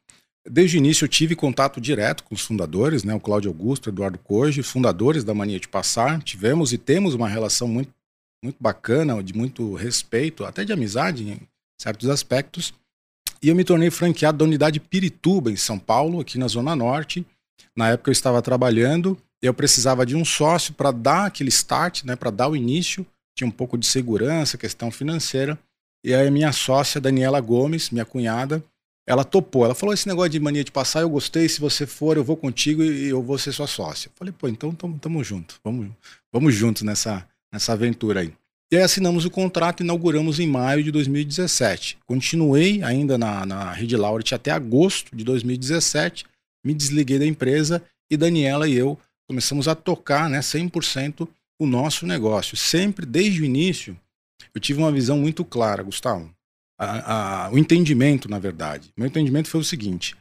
[0.49, 4.17] Desde o início eu tive contato direto com os fundadores, né, o Cláudio Augusto, Eduardo
[4.17, 6.21] Coge, fundadores da Mania de Passar.
[6.23, 7.93] Tivemos e temos uma relação muito,
[8.43, 11.39] muito bacana, de muito respeito, até de amizade
[11.81, 12.73] certos aspectos.
[13.41, 17.25] E eu me tornei franqueado da unidade Pirituba, em São Paulo, aqui na Zona Norte.
[17.75, 22.15] Na época eu estava trabalhando, eu precisava de um sócio para dar aquele start, né,
[22.15, 23.05] para dar o início.
[23.35, 25.57] Tinha um pouco de segurança, questão financeira.
[26.03, 28.63] E aí a minha sócia, Daniela Gomes, minha cunhada,
[29.07, 29.65] ela topou.
[29.65, 31.47] Ela falou: esse negócio de mania de passar, eu gostei.
[31.49, 34.09] Se você for, eu vou contigo e eu vou ser sua sócia.
[34.09, 35.59] Eu falei: pô, então tamo, tamo junto.
[35.63, 35.89] Vamos,
[36.31, 38.33] vamos juntos nessa, nessa aventura aí.
[38.73, 41.97] E aí assinamos o contrato e inauguramos em maio de 2017.
[42.07, 46.25] Continuei ainda na, na Rede Lauret até agosto de 2017,
[46.65, 51.27] me desliguei da empresa e Daniela e eu começamos a tocar né, 100%
[51.59, 52.55] o nosso negócio.
[52.55, 53.99] Sempre, desde o início,
[54.55, 56.33] eu tive uma visão muito clara, Gustavo.
[56.79, 58.93] A, a, o entendimento, na verdade.
[58.95, 60.15] Meu entendimento foi o seguinte: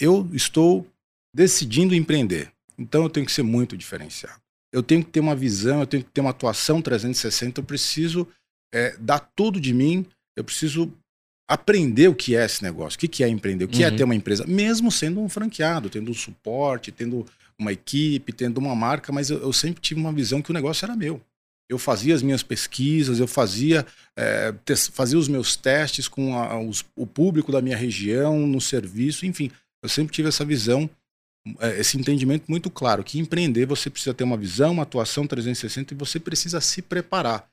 [0.00, 0.84] eu estou
[1.32, 4.43] decidindo empreender, então eu tenho que ser muito diferenciado
[4.74, 8.26] eu tenho que ter uma visão, eu tenho que ter uma atuação 360, eu preciso
[8.74, 10.04] é, dar tudo de mim,
[10.36, 10.92] eu preciso
[11.48, 13.94] aprender o que é esse negócio, o que, é empreender, o que é uhum.
[13.94, 17.24] é ter uma empresa, mesmo sendo um franqueado, tendo um suporte, tendo
[17.56, 20.84] uma equipe, tendo uma marca, mas eu, eu sempre tive uma visão que o negócio
[20.84, 21.20] era meu.
[21.70, 23.86] Eu fazia as minhas pesquisas, eu fazia,
[24.18, 24.52] é,
[24.92, 29.52] fazia os meus testes com a, os, o público da minha região, no serviço, enfim.
[29.84, 30.90] Eu sempre tive essa visão
[31.78, 35.96] esse entendimento muito claro que empreender você precisa ter uma visão, uma atuação 360 e
[35.96, 37.48] você precisa se preparar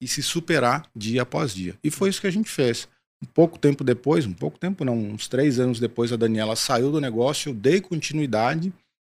[0.00, 1.74] e se superar dia após dia.
[1.82, 2.88] E foi isso que a gente fez.
[3.22, 6.90] Um pouco tempo depois, um pouco tempo não, uns três anos depois, a Daniela saiu
[6.90, 8.72] do negócio, eu dei continuidade.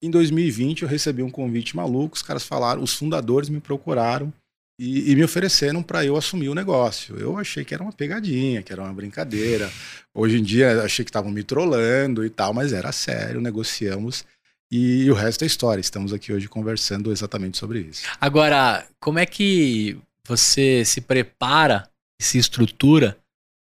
[0.03, 4.33] Em 2020 eu recebi um convite maluco, os caras falaram, os fundadores me procuraram
[4.79, 7.17] e, e me ofereceram para eu assumir o negócio.
[7.19, 9.71] Eu achei que era uma pegadinha, que era uma brincadeira.
[10.15, 14.25] Hoje em dia achei que estavam me trollando e tal, mas era sério, negociamos.
[14.71, 15.81] E o resto é história.
[15.81, 18.03] Estamos aqui hoje conversando exatamente sobre isso.
[18.21, 21.89] Agora, como é que você se prepara
[22.21, 23.17] e se estrutura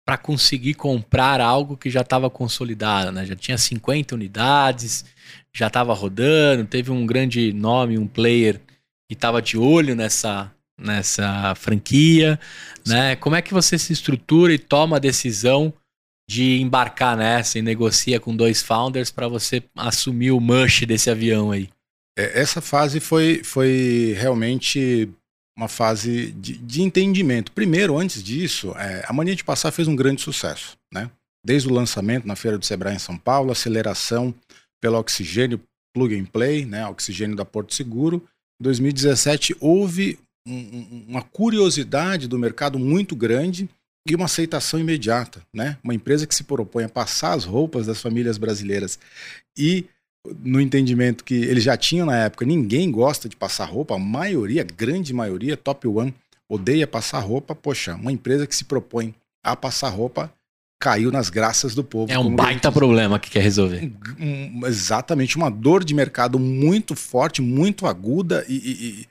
[0.04, 3.24] para conseguir comprar algo que já estava consolidado, né?
[3.24, 5.04] Já tinha 50 unidades,
[5.52, 8.60] já estava rodando, teve um grande nome, um player
[9.08, 12.38] que estava de olho nessa nessa franquia,
[12.86, 13.16] né?
[13.16, 15.72] Como é que você se estrutura e toma a decisão
[16.28, 21.50] de embarcar nessa e negocia com dois founders para você assumir o mush desse avião
[21.50, 21.68] aí?
[22.18, 25.08] É, essa fase foi, foi realmente
[25.56, 27.52] uma fase de, de entendimento.
[27.52, 31.10] Primeiro, antes disso, é, a Mania de Passar fez um grande sucesso, né?
[31.46, 34.34] Desde o lançamento na Feira do Sebrae em São Paulo, aceleração
[34.80, 35.60] pelo oxigênio
[35.94, 38.26] plug and play, né, oxigênio da Porto Seguro.
[38.60, 43.68] Em 2017 houve um, uma curiosidade do mercado muito grande
[44.08, 45.78] e uma aceitação imediata, né?
[45.82, 48.98] Uma empresa que se propõe a passar as roupas das famílias brasileiras
[49.56, 49.86] e
[50.42, 54.62] no entendimento que eles já tinham na época, ninguém gosta de passar roupa, a maioria,
[54.62, 56.14] a grande maioria, top one,
[56.48, 57.54] odeia passar roupa.
[57.54, 60.32] Poxa, uma empresa que se propõe a passar roupa
[60.80, 62.12] caiu nas graças do povo.
[62.12, 63.92] É um baita problema que quer resolver.
[64.18, 69.08] Um, um, exatamente, uma dor de mercado muito forte, muito aguda e, e, e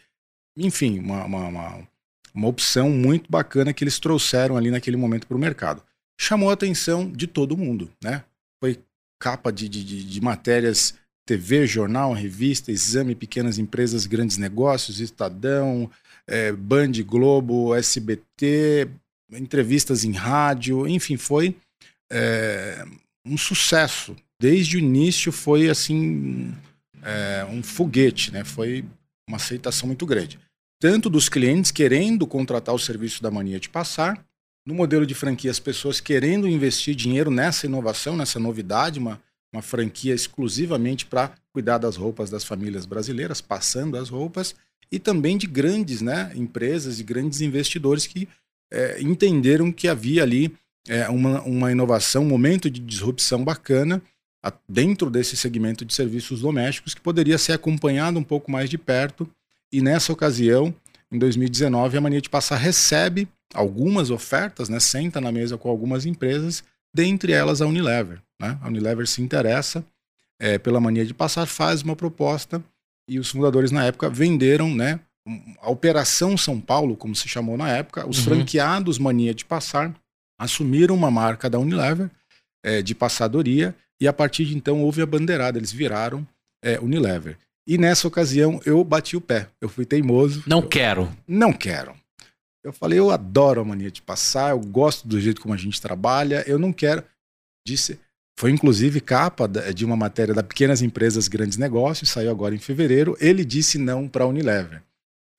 [0.57, 1.87] enfim, uma, uma, uma,
[2.33, 5.83] uma, opção muito bacana que eles trouxeram ali naquele momento para o mercado.
[6.19, 8.23] Chamou a atenção de todo mundo, né?
[8.59, 8.79] Foi
[9.19, 15.89] capa de, de, de matérias TV, jornal, revista, exame, pequenas empresas, grandes negócios, Estadão,
[16.27, 18.89] é, Band, Globo, SBT,
[19.31, 21.55] entrevistas em rádio, enfim, foi
[22.11, 22.85] é,
[23.25, 24.15] um sucesso.
[24.39, 26.53] Desde o início foi assim
[27.01, 28.43] é, um foguete, né?
[28.43, 28.83] Foi
[29.27, 30.39] uma aceitação muito grande.
[30.79, 34.25] Tanto dos clientes querendo contratar o serviço da mania de passar,
[34.65, 39.61] no modelo de franquia, as pessoas querendo investir dinheiro nessa inovação, nessa novidade, uma, uma
[39.61, 44.55] franquia exclusivamente para cuidar das roupas das famílias brasileiras, passando as roupas,
[44.91, 48.27] e também de grandes né, empresas e grandes investidores que
[48.71, 50.55] é, entenderam que havia ali
[50.87, 54.01] é, uma, uma inovação, um momento de disrupção bacana
[54.67, 59.29] dentro desse segmento de serviços domésticos que poderia ser acompanhado um pouco mais de perto.
[59.71, 60.73] E nessa ocasião,
[61.11, 66.05] em 2019, a Mania de Passar recebe algumas ofertas, né, senta na mesa com algumas
[66.05, 68.21] empresas, dentre elas a Unilever.
[68.39, 68.57] Né?
[68.61, 69.85] A Unilever se interessa
[70.39, 72.63] é, pela Mania de Passar, faz uma proposta
[73.07, 74.99] e os fundadores na época venderam né,
[75.61, 78.23] a Operação São Paulo, como se chamou na época, os uhum.
[78.23, 79.93] franqueados Mania de Passar
[80.37, 82.09] assumiram uma marca da Unilever
[82.63, 86.27] é, de passadoria e a partir de então houve a bandeirada, eles viraram
[86.61, 87.37] é, Unilever.
[87.65, 90.43] E nessa ocasião eu bati o pé, eu fui teimoso.
[90.45, 91.17] Não eu, quero.
[91.25, 91.95] Não quero.
[92.61, 95.81] Eu falei, eu adoro a mania de passar, eu gosto do jeito como a gente
[95.81, 97.01] trabalha, eu não quero.
[97.65, 97.97] Disse,
[98.37, 103.15] foi inclusive capa de uma matéria da Pequenas Empresas Grandes Negócios, saiu agora em fevereiro.
[103.21, 104.83] Ele disse não para a Unilever.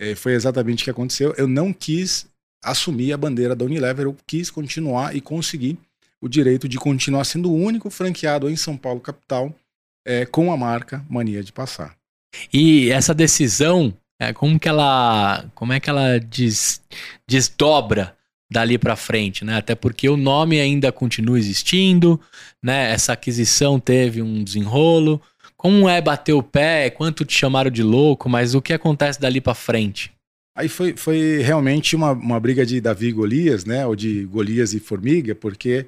[0.00, 1.34] É, foi exatamente o que aconteceu.
[1.36, 2.26] Eu não quis
[2.64, 5.78] assumir a bandeira da Unilever, eu quis continuar e conseguir
[6.20, 9.54] o direito de continuar sendo o único franqueado em São Paulo capital
[10.06, 11.96] é, com a marca Mania de Passar.
[12.52, 16.80] E essa decisão, é, como que ela, como é que ela des,
[17.28, 18.16] desdobra
[18.50, 19.56] dali para frente, né?
[19.56, 22.20] Até porque o nome ainda continua existindo,
[22.62, 22.92] né?
[22.92, 25.20] Essa aquisição teve um desenrolo.
[25.56, 26.90] Como é bater o pé?
[26.90, 28.28] Quanto te chamaram de louco?
[28.28, 30.12] Mas o que acontece dali para frente?
[30.56, 33.84] Aí foi, foi realmente uma, uma briga de Davi e Golias, né?
[33.86, 35.86] Ou de Golias e Formiga, porque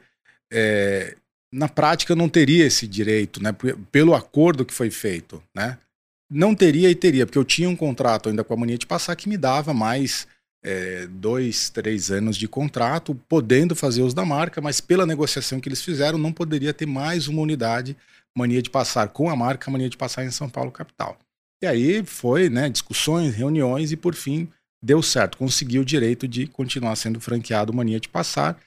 [0.53, 1.17] é,
[1.53, 3.55] na prática não teria esse direito, né?
[3.91, 5.79] Pelo acordo que foi feito, né?
[6.31, 9.15] Não teria e teria, porque eu tinha um contrato ainda com a mania de passar
[9.15, 10.27] que me dava mais
[10.65, 15.69] é, dois, três anos de contrato, podendo fazer uso da marca, mas pela negociação que
[15.69, 17.97] eles fizeram, não poderia ter mais uma unidade
[18.37, 21.17] mania de passar com a marca mania de passar em São Paulo capital.
[21.63, 24.49] E aí foi, né, discussões, reuniões e por fim
[24.83, 28.61] deu certo, consegui o direito de continuar sendo franqueado mania de passar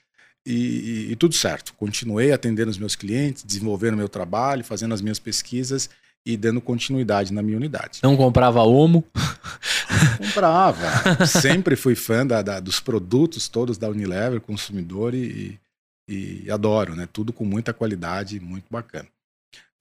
[0.45, 1.73] e, e, e tudo certo.
[1.75, 5.89] Continuei atendendo os meus clientes, desenvolvendo meu trabalho, fazendo as minhas pesquisas
[6.25, 7.99] e dando continuidade na minha unidade.
[8.03, 9.03] Não comprava Omo?
[10.17, 11.25] Comprava.
[11.25, 15.59] Sempre fui fã da, da, dos produtos todos da Unilever, consumidor, e,
[16.07, 17.07] e, adoro, né?
[17.11, 19.07] Tudo com muita qualidade, muito bacana.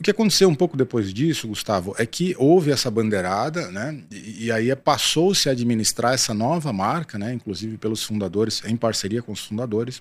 [0.01, 4.01] O que aconteceu um pouco depois disso, Gustavo, é que houve essa bandeirada, né?
[4.11, 7.33] E, e aí passou-se a administrar essa nova marca, né?
[7.33, 10.01] Inclusive pelos fundadores, em parceria com os fundadores,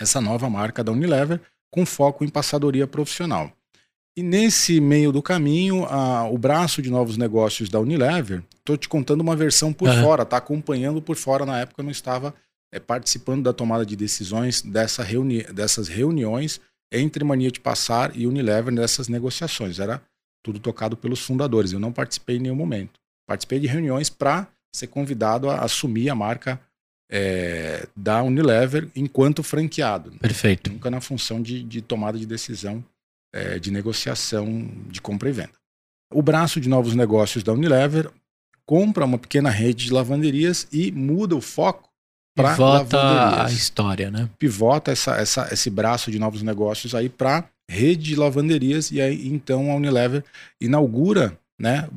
[0.00, 3.52] essa nova marca da Unilever, com foco em passadoria profissional.
[4.16, 8.88] E nesse meio do caminho, a, o braço de novos negócios da Unilever, estou te
[8.88, 10.02] contando uma versão por uhum.
[10.02, 11.46] fora, tá acompanhando por fora.
[11.46, 12.34] Na época eu não estava
[12.72, 16.60] é, participando da tomada de decisões dessa reuni dessas reuniões
[16.92, 19.78] entre Mania de Passar e Unilever nessas negociações.
[19.78, 20.02] Era
[20.42, 21.72] tudo tocado pelos fundadores.
[21.72, 22.98] Eu não participei em nenhum momento.
[23.28, 26.60] Participei de reuniões para ser convidado a assumir a marca
[27.10, 30.12] é, da Unilever enquanto franqueado.
[30.12, 30.70] Perfeito.
[30.70, 32.84] Nunca na função de, de tomada de decisão
[33.34, 35.52] é, de negociação de compra e venda.
[36.12, 38.10] O braço de novos negócios da Unilever
[38.64, 41.88] compra uma pequena rede de lavanderias e muda o foco
[42.36, 44.28] para Pivota a história, né?
[44.38, 49.28] Pivota essa, essa, esse braço de novos negócios aí para rede de lavanderias e aí
[49.28, 50.24] então a Unilever
[50.60, 51.88] inaugura, né?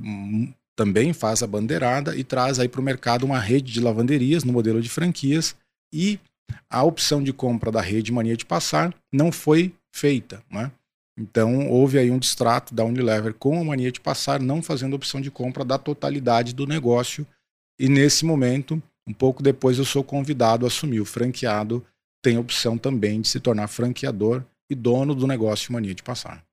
[0.76, 4.54] Também faz a bandeirada e traz aí para o mercado uma rede de lavanderias no
[4.54, 5.56] modelo de franquias
[5.94, 6.20] e
[6.70, 10.72] a opção de compra da rede Mania de Passar não foi feita, né?
[11.18, 15.22] Então, houve aí um distrato da Unilever com a mania de passar, não fazendo opção
[15.22, 17.26] de compra da totalidade do negócio.
[17.80, 21.00] E nesse momento, um pouco depois, eu sou convidado a assumir.
[21.00, 21.86] O franqueado
[22.24, 26.44] tem opção também de se tornar franqueador e dono do negócio mania de passar.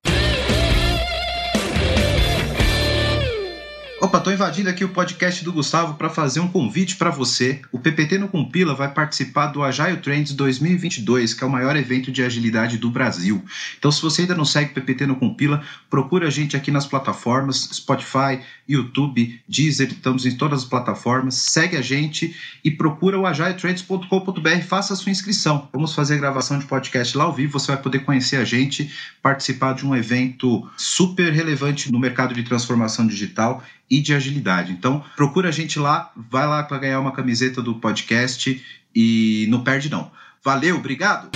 [4.03, 7.61] Opa, tô invadindo aqui o podcast do Gustavo para fazer um convite para você.
[7.71, 12.11] O PPT no Compila vai participar do Agile Trends 2022, que é o maior evento
[12.11, 13.45] de agilidade do Brasil.
[13.79, 16.87] Então, se você ainda não segue o PPT no Compila, procura a gente aqui nas
[16.87, 21.35] plataformas Spotify, YouTube, Deezer, estamos em todas as plataformas.
[21.35, 22.35] Segue a gente
[22.65, 25.69] e procura o agiletrends.com.br, faça a sua inscrição.
[25.75, 28.91] Vamos fazer a gravação de podcast lá ao vivo, você vai poder conhecer a gente,
[29.21, 34.73] participar de um evento super relevante no mercado de transformação digital e de agilidade.
[34.73, 39.65] Então, procura a gente lá, vai lá para ganhar uma camiseta do podcast e não
[39.65, 40.11] perde não.
[40.45, 41.31] Valeu, obrigado.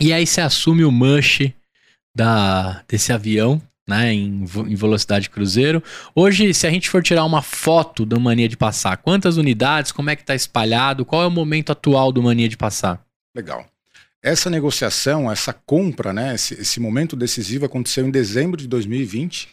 [0.00, 1.52] E aí você assume o mush
[2.16, 5.82] da, desse avião, né, em, em velocidade cruzeiro.
[6.14, 10.08] Hoje, se a gente for tirar uma foto do Mania de Passar, quantas unidades, como
[10.08, 13.04] é que está espalhado, qual é o momento atual do Mania de Passar?
[13.36, 13.66] Legal.
[14.22, 19.48] Essa negociação, essa compra, né, esse, esse, momento decisivo aconteceu em dezembro de 2020.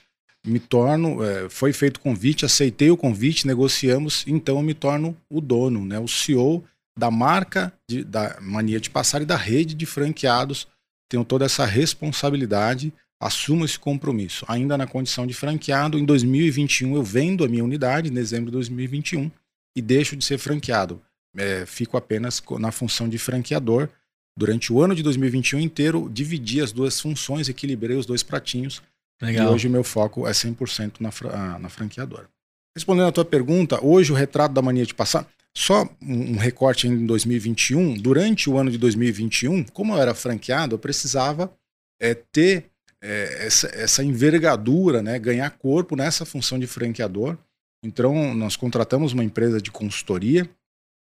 [0.46, 5.40] Me torno, é, foi feito convite, aceitei o convite, negociamos, então eu me torno o
[5.40, 6.66] dono, né, o CEO
[6.98, 10.68] da marca de, da Mania de Passar e da rede de franqueados.
[11.10, 14.44] Tenho toda essa responsabilidade, assumo esse compromisso.
[14.50, 18.54] Ainda na condição de franqueado, em 2021 eu vendo a minha unidade, em dezembro de
[18.54, 19.32] 2021,
[19.78, 21.02] e deixo de ser franqueado.
[21.38, 23.90] É, fico apenas na função de franqueador
[24.38, 28.84] durante o ano de 2021 inteiro, dividi as duas funções, equilibrei os dois pratinhos.
[29.20, 29.52] Legal.
[29.52, 32.30] E hoje o meu foco é 100% na, ah, na franqueadora.
[32.76, 37.08] Respondendo à tua pergunta, hoje o retrato da mania de passar, só um recorte em
[37.08, 41.52] 2021, durante o ano de 2021, como eu era franqueado, eu precisava
[42.00, 42.68] é, ter
[43.02, 47.36] é, essa, essa envergadura, né, ganhar corpo nessa função de franqueador.
[47.84, 50.48] Então, nós contratamos uma empresa de consultoria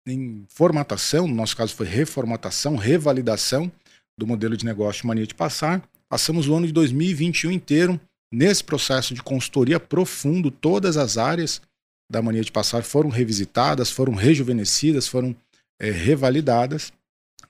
[0.07, 3.71] em formatação, no nosso caso foi reformatação, revalidação
[4.17, 5.83] do modelo de negócio Mania de Passar.
[6.09, 7.99] Passamos o ano de 2021 inteiro
[8.31, 11.61] nesse processo de consultoria profundo, todas as áreas
[12.09, 15.35] da Mania de Passar foram revisitadas, foram rejuvenescidas, foram
[15.79, 16.91] é, revalidadas.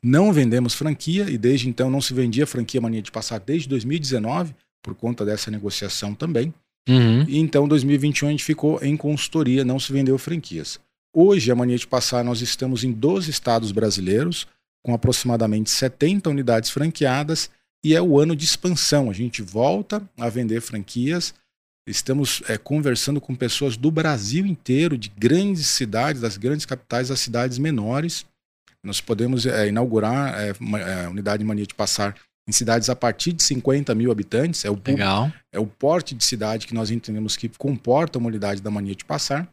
[0.02, 4.56] Não vendemos franquia e desde então não se vendia franquia Mania de Passar desde 2019,
[4.82, 6.54] por conta dessa negociação também.
[6.88, 7.24] Uhum.
[7.28, 10.80] E então, 2021, a gente ficou em consultoria, não se vendeu franquias.
[11.20, 14.46] Hoje, a mania de passar, nós estamos em 12 estados brasileiros,
[14.86, 17.50] com aproximadamente 70 unidades franqueadas,
[17.84, 19.10] e é o ano de expansão.
[19.10, 21.34] A gente volta a vender franquias.
[21.88, 27.20] Estamos é, conversando com pessoas do Brasil inteiro, de grandes cidades, das grandes capitais, das
[27.20, 28.24] cidades menores.
[28.84, 32.16] Nós podemos é, inaugurar é, é unidade de mania de passar
[32.48, 34.64] em cidades a partir de 50 mil habitantes.
[34.64, 35.34] É o, Legal.
[35.52, 39.04] é o porte de cidade que nós entendemos que comporta uma unidade da mania de
[39.04, 39.52] passar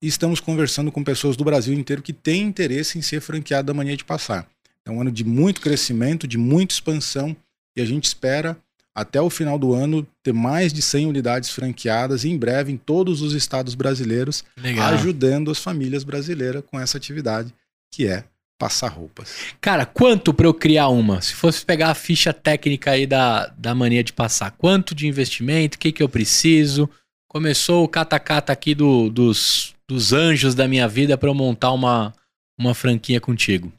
[0.00, 3.74] e estamos conversando com pessoas do Brasil inteiro que têm interesse em ser franqueado da
[3.74, 4.48] mania de passar.
[4.84, 7.36] É um ano de muito crescimento, de muita expansão
[7.76, 8.56] e a gente espera
[8.94, 12.76] até o final do ano ter mais de 100 unidades franqueadas e em breve em
[12.76, 14.88] todos os estados brasileiros, Legal.
[14.88, 17.54] ajudando as famílias brasileiras com essa atividade
[17.92, 18.24] que é
[18.58, 19.54] passar roupas.
[19.60, 21.22] Cara, quanto para eu criar uma?
[21.22, 25.76] Se fosse pegar a ficha técnica aí da, da mania de passar, quanto de investimento,
[25.76, 26.90] o que, que eu preciso?
[27.38, 32.12] Começou o catacata aqui do, dos dos anjos da minha vida para eu montar uma,
[32.58, 33.72] uma franquia contigo?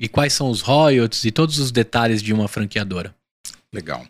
[0.00, 3.14] E quais são os royalties e todos os detalhes de uma franqueadora?
[3.72, 4.04] Legal.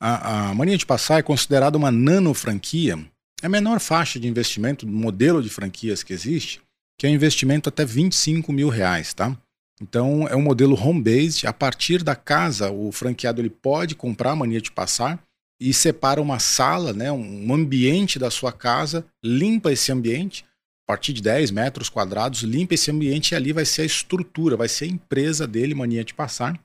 [0.00, 2.96] A, a mania de passar é considerada uma nano franquia.
[3.42, 6.60] É a menor faixa de investimento do modelo de franquias que existe,
[6.96, 9.36] que é investimento até 25 mil reais, tá?
[9.82, 11.44] Então é um modelo home-based.
[11.44, 15.18] A partir da casa, o franqueado ele pode comprar a mania de passar
[15.60, 20.44] e separa uma sala, né, um ambiente da sua casa, limpa esse ambiente
[20.84, 24.56] a partir de 10 metros quadrados, limpa esse ambiente e ali vai ser a estrutura,
[24.56, 26.58] vai ser a empresa dele, mania de passar.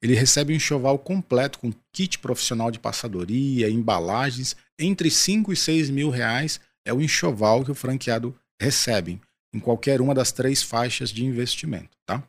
[0.00, 5.90] Ele recebe um enxoval completo com kit profissional de passadoria, embalagens, entre 5 e 6
[5.90, 9.20] mil reais é o enxoval que o franqueado recebe
[9.54, 11.90] em qualquer uma das três faixas de investimento.
[12.06, 12.22] Tá?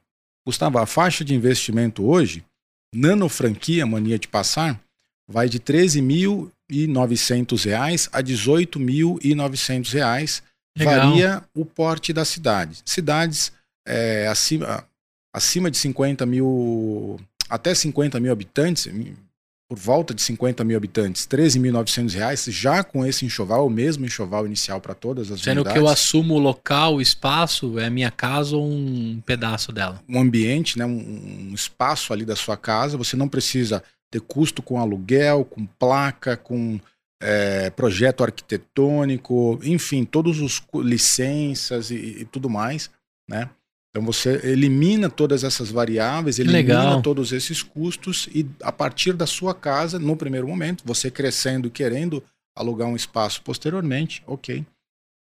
[0.46, 2.44] Gustavo, a faixa de investimento hoje,
[2.94, 4.82] nano franquia, mania de passar,
[5.30, 10.42] vai de R$ 13.900 a R$ 18.900
[10.78, 10.96] Legal.
[10.96, 12.80] varia o porte da cidade.
[12.84, 13.54] Cidades
[13.88, 14.84] é, acima,
[15.34, 17.20] acima de 50 mil,
[17.50, 18.88] até 50 mil habitantes,
[19.70, 24.48] por volta de 50 mil habitantes, 13.900 reais, já com esse enxoval, o mesmo enxoval
[24.48, 25.74] inicial para todas as Sendo unidades.
[25.74, 30.02] que eu assumo o local, o espaço, é minha casa ou um pedaço dela?
[30.10, 34.62] Um ambiente, né, um, um espaço ali da sua casa, você não precisa ter custo
[34.62, 36.80] com aluguel, com placa, com
[37.22, 42.90] é, projeto arquitetônico, enfim, todos os licenças e, e tudo mais,
[43.28, 43.50] né?
[43.90, 47.02] Então você elimina todas essas variáveis, elimina Legal.
[47.02, 52.24] todos esses custos e a partir da sua casa, no primeiro momento, você crescendo, querendo
[52.56, 54.64] alugar um espaço posteriormente, ok.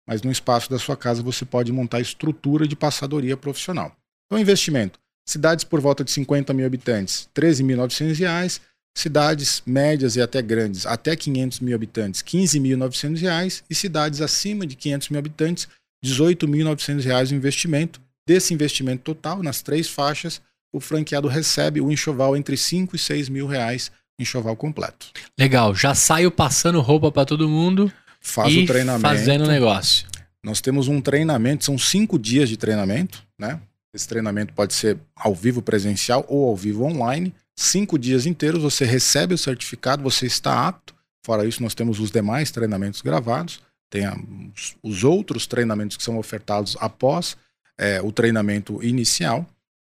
[0.08, 3.96] Mas no espaço da sua casa você pode montar estrutura de passadoria profissional.
[4.26, 5.00] Então, investimento.
[5.26, 8.62] Cidades por volta de 50 mil habitantes, 13.900 reais.
[8.98, 13.64] Cidades médias e até grandes, até 500 mil habitantes, 15.900 reais.
[13.70, 15.68] E cidades acima de 500 mil habitantes,
[16.04, 20.41] 18.900 reais o investimento Desse investimento total, nas três faixas,
[20.74, 23.89] o franqueado recebe o enxoval entre 5 e 6 mil reais,
[24.20, 25.12] enxoval completo.
[25.39, 27.89] Legal, já saio passando roupa para todo mundo
[28.20, 29.02] Faz e o treinamento.
[29.02, 30.06] fazendo negócio.
[30.43, 33.62] Nós temos um treinamento, são cinco dias de treinamento, né?
[33.95, 37.34] Esse treinamento pode ser ao vivo presencial ou ao vivo online.
[37.60, 40.95] Cinco dias inteiros, você recebe o certificado, você está apto.
[41.26, 43.62] Fora isso, nós temos os demais treinamentos gravados.
[43.89, 44.03] Tem
[44.84, 47.36] os outros treinamentos que são ofertados após
[47.78, 49.45] é, o treinamento inicial.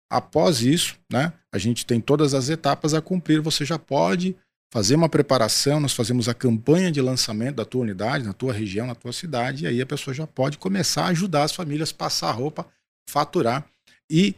[0.09, 3.39] Após isso, né, a gente tem todas as etapas a cumprir.
[3.41, 4.35] Você já pode
[4.71, 8.87] fazer uma preparação, nós fazemos a campanha de lançamento da tua unidade, na tua região,
[8.87, 12.31] na tua cidade, e aí a pessoa já pode começar a ajudar as famílias, passar
[12.31, 12.65] roupa,
[13.09, 13.65] faturar.
[14.09, 14.35] E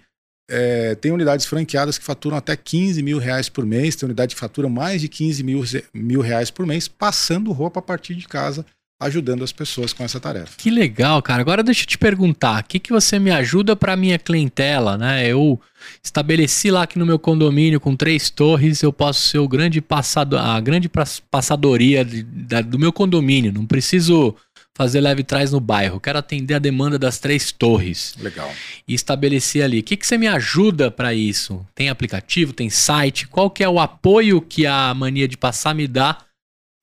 [0.56, 4.40] é, tem unidades franqueadas que faturam até 15 mil reais por mês, tem unidade que
[4.40, 8.64] fatura mais de 15 mil, mil reais por mês, passando roupa a partir de casa
[9.00, 10.54] ajudando as pessoas com essa tarefa.
[10.58, 11.42] Que legal, cara.
[11.42, 15.28] Agora deixa eu te perguntar, o que, que você me ajuda para minha clientela, né?
[15.28, 15.60] Eu
[16.02, 20.40] estabeleci lá que no meu condomínio com três torres eu posso ser o grande passador,
[20.40, 20.90] a grande
[21.30, 23.52] passadoria de, da, do meu condomínio.
[23.52, 24.36] Não preciso
[24.76, 26.00] fazer leve trás no bairro.
[26.00, 28.16] Quero atender a demanda das três torres.
[28.18, 28.52] Legal.
[28.88, 29.80] E estabelecer ali.
[29.80, 31.66] O que, que você me ajuda para isso?
[31.76, 33.28] Tem aplicativo, tem site?
[33.28, 36.26] Qual que é o apoio que a mania de passar me dá,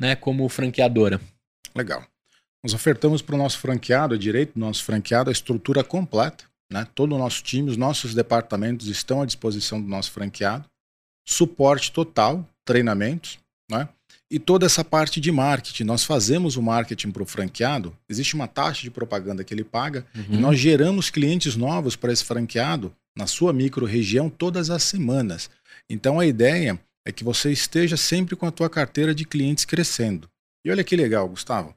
[0.01, 1.20] né, como franqueadora?
[1.74, 2.05] Legal.
[2.62, 6.45] Nós ofertamos para o nosso franqueado, direito do nosso franqueado, a estrutura completa.
[6.70, 6.86] Né?
[6.95, 10.64] Todo o nosso time, os nossos departamentos estão à disposição do nosso franqueado.
[11.26, 13.38] Suporte total, treinamentos,
[13.70, 13.88] né?
[14.30, 15.84] E toda essa parte de marketing.
[15.84, 17.96] Nós fazemos o marketing para o franqueado.
[18.08, 20.06] Existe uma taxa de propaganda que ele paga.
[20.14, 20.24] Uhum.
[20.30, 25.50] E nós geramos clientes novos para esse franqueado na sua micro-região todas as semanas.
[25.88, 30.28] Então a ideia é que você esteja sempre com a tua carteira de clientes crescendo.
[30.64, 31.74] E olha que legal, Gustavo.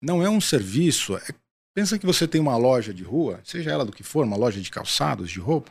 [0.00, 1.16] Não é um serviço.
[1.16, 1.22] É...
[1.74, 4.60] Pensa que você tem uma loja de rua, seja ela do que for, uma loja
[4.60, 5.70] de calçados, de roupa.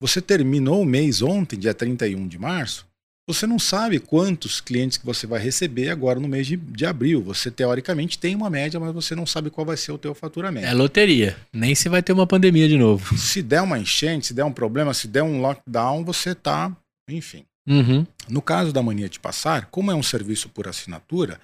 [0.00, 2.85] Você terminou o mês ontem, dia 31 de março.
[3.28, 7.20] Você não sabe quantos clientes que você vai receber agora no mês de, de abril.
[7.22, 10.66] Você, teoricamente, tem uma média, mas você não sabe qual vai ser o teu faturamento.
[10.66, 11.36] É loteria.
[11.52, 13.18] Nem se vai ter uma pandemia de novo.
[13.18, 16.74] Se der uma enchente, se der um problema, se der um lockdown, você tá...
[17.08, 17.44] Enfim.
[17.68, 18.06] Uhum.
[18.28, 21.40] No caso da mania de passar, como é um serviço por assinatura,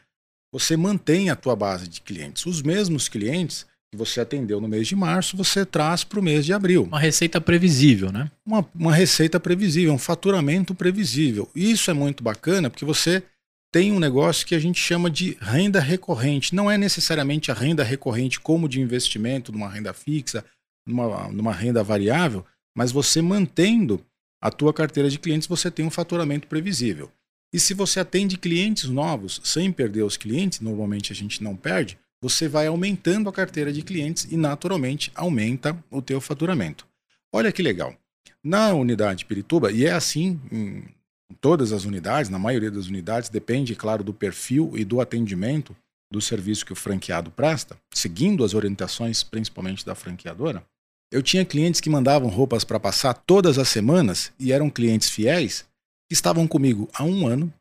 [0.52, 2.46] você mantém a tua base de clientes.
[2.46, 6.46] Os mesmos clientes que você atendeu no mês de março, você traz para o mês
[6.46, 6.84] de abril.
[6.84, 8.30] Uma receita previsível, né?
[8.44, 11.46] Uma, uma receita previsível, um faturamento previsível.
[11.54, 13.22] Isso é muito bacana porque você
[13.70, 16.54] tem um negócio que a gente chama de renda recorrente.
[16.54, 20.42] Não é necessariamente a renda recorrente como de investimento, numa renda fixa,
[20.88, 24.02] numa, numa renda variável, mas você mantendo
[24.42, 27.12] a tua carteira de clientes, você tem um faturamento previsível.
[27.52, 31.98] E se você atende clientes novos sem perder os clientes, normalmente a gente não perde,
[32.22, 36.86] você vai aumentando a carteira de clientes e naturalmente aumenta o teu faturamento.
[37.32, 37.94] Olha que legal.
[38.42, 43.74] Na unidade Pirituba, e é assim em todas as unidades, na maioria das unidades, depende,
[43.74, 45.74] claro, do perfil e do atendimento
[46.10, 50.64] do serviço que o franqueado presta, seguindo as orientações principalmente da franqueadora.
[51.10, 55.66] Eu tinha clientes que mandavam roupas para passar todas as semanas e eram clientes fiéis
[56.08, 57.52] que estavam comigo há um ano,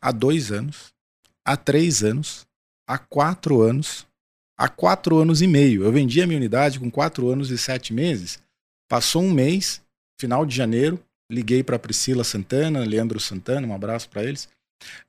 [0.00, 0.92] há dois anos,
[1.44, 2.46] há três anos,
[2.86, 4.06] há quatro anos,
[4.56, 5.84] há quatro anos e meio.
[5.84, 8.40] Eu vendi a minha unidade com quatro anos e sete meses.
[8.88, 9.82] Passou um mês,
[10.20, 14.48] final de janeiro, liguei para Priscila Santana, Leandro Santana, um abraço para eles.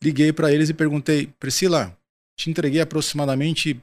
[0.01, 1.97] Liguei para eles e perguntei: Priscila,
[2.37, 3.81] te entreguei aproximadamente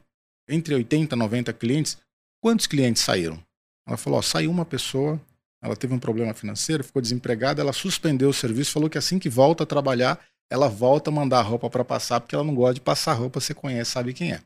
[0.48, 1.98] entre 80 e 90 clientes.
[2.42, 3.42] Quantos clientes saíram?
[3.86, 5.20] Ela falou: saiu uma pessoa
[5.62, 9.28] ela teve um problema financeiro, ficou desempregada, ela suspendeu o serviço, falou que assim que
[9.28, 10.18] volta a trabalhar,
[10.50, 13.54] ela volta a mandar roupa para passar, porque ela não gosta de passar roupa, você
[13.54, 14.40] conhece, sabe quem é.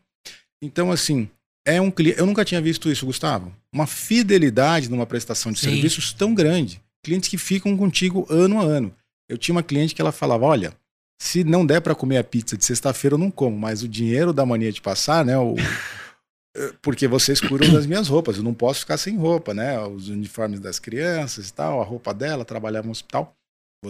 [0.63, 1.29] Então, assim,
[1.65, 2.19] é um cliente.
[2.19, 3.53] Eu nunca tinha visto isso, Gustavo.
[3.73, 5.71] Uma fidelidade numa prestação de Sim.
[5.71, 6.81] serviços tão grande.
[7.03, 8.95] Clientes que ficam contigo ano a ano.
[9.29, 10.75] Eu tinha uma cliente que ela falava: olha,
[11.19, 14.33] Se não der para comer a pizza de sexta-feira, eu não como, mas o dinheiro
[14.33, 15.39] da mania de passar, né?
[15.39, 15.55] O,
[16.83, 19.79] porque vocês cuidam das minhas roupas, eu não posso ficar sem roupa, né?
[19.81, 23.35] Os uniformes das crianças e tal, a roupa dela, trabalhar no hospital.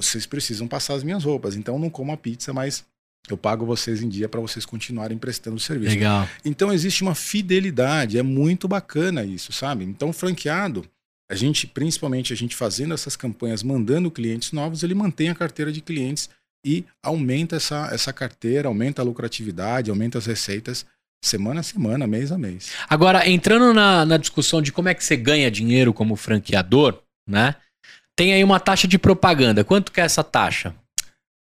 [0.01, 2.85] Vocês precisam passar as minhas roupas, então não como a pizza, mas
[3.29, 5.95] eu pago vocês em dia para vocês continuarem prestando serviço.
[5.95, 6.29] Legal.
[6.45, 9.85] Então existe uma fidelidade, é muito bacana isso, sabe?
[9.85, 10.85] Então franqueado,
[11.31, 15.73] a gente, principalmente a gente fazendo essas campanhas, mandando clientes novos, ele mantém a carteira
[15.73, 16.29] de clientes
[16.65, 20.85] e aumenta essa, essa carteira, aumenta a lucratividade, aumenta as receitas
[21.23, 22.73] semana a semana, mês a mês.
[22.89, 27.55] Agora, entrando na, na discussão de como é que você ganha dinheiro como franqueador, né?
[28.17, 29.65] Tem aí uma taxa de propaganda.
[29.65, 30.75] Quanto que é essa taxa?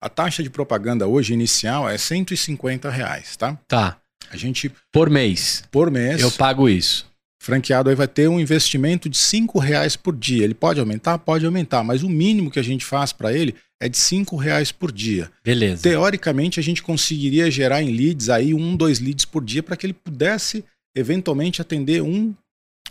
[0.01, 3.57] A taxa de propaganda hoje inicial é 150 reais, tá?
[3.67, 3.97] Tá.
[4.31, 5.63] A gente, Por mês.
[5.69, 7.05] por mês, Eu pago isso.
[7.41, 10.43] franqueado aí vai ter um investimento de 5 reais por dia.
[10.43, 11.17] Ele pode aumentar?
[11.17, 14.71] Pode aumentar, mas o mínimo que a gente faz para ele é de 5 reais
[14.71, 15.29] por dia.
[15.43, 15.83] Beleza.
[15.83, 19.85] Teoricamente, a gente conseguiria gerar em leads aí um, dois leads por dia para que
[19.85, 20.63] ele pudesse
[20.95, 22.33] eventualmente atender um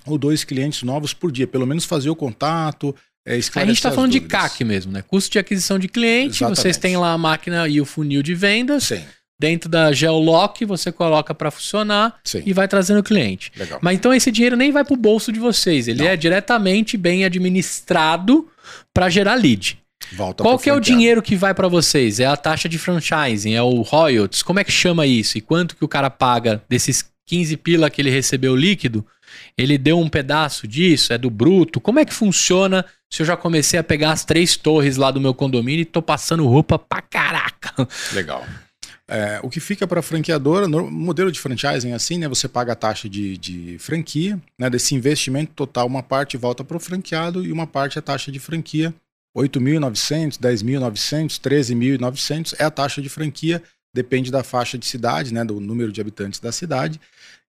[0.07, 2.95] ou dois clientes novos por dia, pelo menos fazer o contato,
[3.27, 4.21] é, A gente está as falando de.
[4.21, 5.03] CAC mesmo, né?
[5.03, 6.37] Custo de aquisição de cliente.
[6.37, 6.59] Exatamente.
[6.59, 8.85] Vocês têm lá a máquina e o funil de vendas.
[8.85, 9.03] Sim,
[9.41, 12.43] Dentro da Geolock, você coloca para funcionar sim.
[12.45, 13.51] e vai trazendo cliente.
[13.57, 13.79] Legal.
[13.81, 15.89] Mas então esse dinheiro nem vai para o bolso de vocês.
[15.89, 16.11] Ele Não.
[16.11, 18.47] é diretamente bem administrado
[18.93, 19.79] para gerar lead.
[20.12, 22.21] Volta Qual que é o dinheiro que vai para vocês?
[22.21, 23.55] É a taxa de franchising?
[23.55, 24.43] É o royalties?
[24.43, 25.39] Como é que chama isso?
[25.39, 29.07] E quanto que o cara paga desses 15 pila que ele recebeu líquido?
[29.57, 31.14] Ele deu um pedaço disso?
[31.14, 31.81] É do bruto?
[31.81, 35.20] Como é que funciona se eu já comecei a pegar as três torres lá do
[35.20, 37.88] meu condomínio e tô passando roupa pra caraca?
[38.12, 38.46] Legal.
[39.12, 42.28] É, o que fica para franqueadora, no modelo de franchising é assim, né?
[42.28, 44.70] Você paga a taxa de, de franquia, né?
[44.70, 48.30] Desse investimento total, uma parte volta para o franqueado e uma parte é a taxa
[48.30, 48.94] de franquia.
[49.36, 53.61] 8.900, 10.900, 13.900 é a taxa de franquia,
[53.92, 55.44] depende da faixa de cidade, né?
[55.44, 57.00] Do número de habitantes da cidade.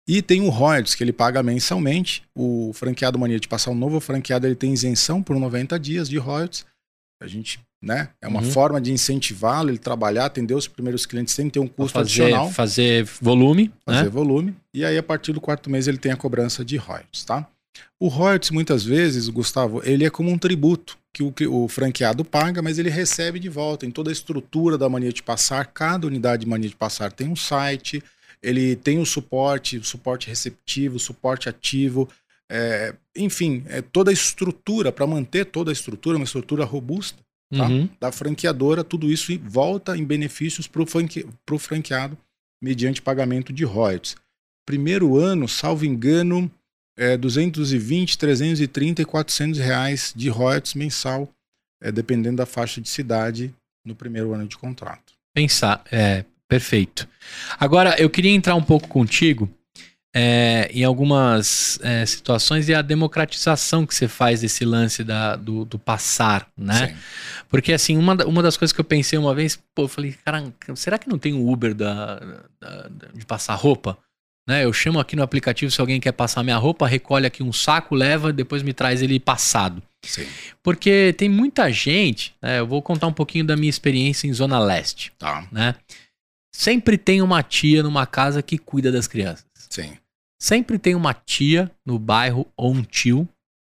[0.08, 2.24] E tem o royalties que ele paga mensalmente.
[2.36, 6.18] O franqueado mania de passar um novo franqueado, ele tem isenção por 90 dias de
[6.18, 6.66] royalties.
[7.22, 8.10] A gente, né?
[8.20, 8.52] É uma Uhum.
[8.52, 12.49] forma de incentivá-lo, ele trabalhar, atender os primeiros clientes sem ter um custo fazer, adicional,
[12.52, 14.10] fazer volume, fazer né?
[14.10, 14.56] volume.
[14.74, 17.47] E aí, a partir do quarto mês, ele tem a cobrança de royalties, tá?
[17.99, 22.26] O royalties, muitas vezes, Gustavo, ele é como um tributo que o, que o franqueado
[22.26, 25.66] paga, mas ele recebe de volta em toda a estrutura da mania de passar.
[25.68, 28.04] Cada unidade de mania de passar tem um site,
[28.44, 32.10] ele tem o suporte, o suporte receptivo, o suporte ativo,
[32.50, 37.18] é, enfim, é toda a estrutura, para manter toda a estrutura, uma estrutura robusta
[37.56, 37.68] tá?
[37.68, 37.89] Uhum.
[38.00, 42.18] da franqueadora, tudo isso volta em benefícios para o franqueado
[42.62, 44.16] mediante pagamento de royalties.
[44.66, 46.52] Primeiro ano, salvo engano,
[46.98, 51.30] é 220, 330 e 400 reais de royalties mensal,
[51.82, 53.54] é, dependendo da faixa de cidade
[53.86, 55.14] no primeiro ano de contrato.
[55.34, 57.08] Pensar, é, perfeito.
[57.58, 59.49] Agora, eu queria entrar um pouco contigo
[60.14, 65.64] é, em algumas é, situações e a democratização que você faz desse lance da, do,
[65.64, 66.89] do passar, né?
[66.89, 66.95] Sim.
[67.47, 70.43] Porque, assim, uma, uma das coisas que eu pensei uma vez, pô, eu falei, cara,
[70.76, 72.16] será que não tem o Uber da,
[72.60, 73.97] da- da- de passar roupa?
[74.45, 74.66] Né?
[74.66, 77.95] Eu chamo aqui no aplicativo se alguém quer passar minha roupa, recolhe aqui um saco,
[77.95, 79.82] leva, depois me traz ele passado.
[80.04, 80.26] Sim.
[80.62, 82.60] Porque tem muita gente, né?
[82.60, 85.47] Eu vou contar um pouquinho da minha experiência em Zona Leste, Tá.
[85.52, 85.76] né?
[86.54, 89.45] Sempre tem uma tia numa casa que cuida das crianças.
[89.70, 89.97] Sim.
[90.39, 93.28] Sempre tem uma tia no bairro ou um tio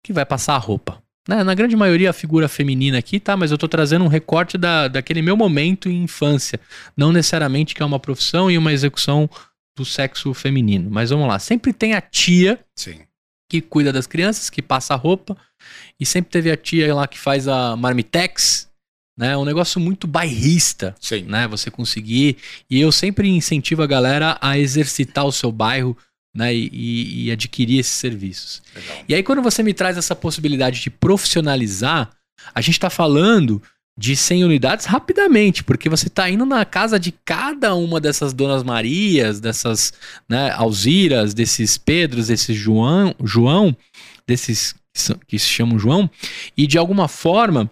[0.05, 1.03] que vai passar a roupa.
[1.29, 1.43] Né?
[1.43, 3.37] Na grande maioria a figura feminina aqui, tá?
[3.37, 6.61] Mas eu tô trazendo um recorte da, daquele meu momento em infância.
[6.97, 9.29] Não necessariamente que é uma profissão e uma execução
[9.77, 10.91] do sexo feminino.
[10.91, 11.39] Mas vamos lá.
[11.39, 13.01] Sempre tem a tia Sim.
[13.51, 15.37] que cuida das crianças, que passa a roupa.
[15.99, 18.71] E sempre teve a tia lá que faz a marmitex,
[19.17, 19.37] né?
[19.37, 21.23] Um negócio muito bairrista, Sim.
[21.23, 21.47] né?
[21.49, 22.37] Você conseguir.
[22.71, 25.97] E eu sempre incentivo a galera a exercitar o seu bairro,
[26.35, 26.55] né?
[26.55, 28.63] E, e- e adquirir esses serviços.
[28.75, 29.05] Legal.
[29.09, 32.11] E aí, quando você me traz essa possibilidade de profissionalizar,
[32.55, 33.63] a gente tá falando
[33.99, 38.63] de 100 unidades rapidamente, porque você tá indo na casa de cada uma dessas Donas
[38.63, 39.95] Marias, dessas
[40.29, 43.75] né, Alziras, desses Pedros, desses João, João
[44.27, 44.75] desses
[45.27, 46.11] que se chamam João,
[46.57, 47.71] e de alguma forma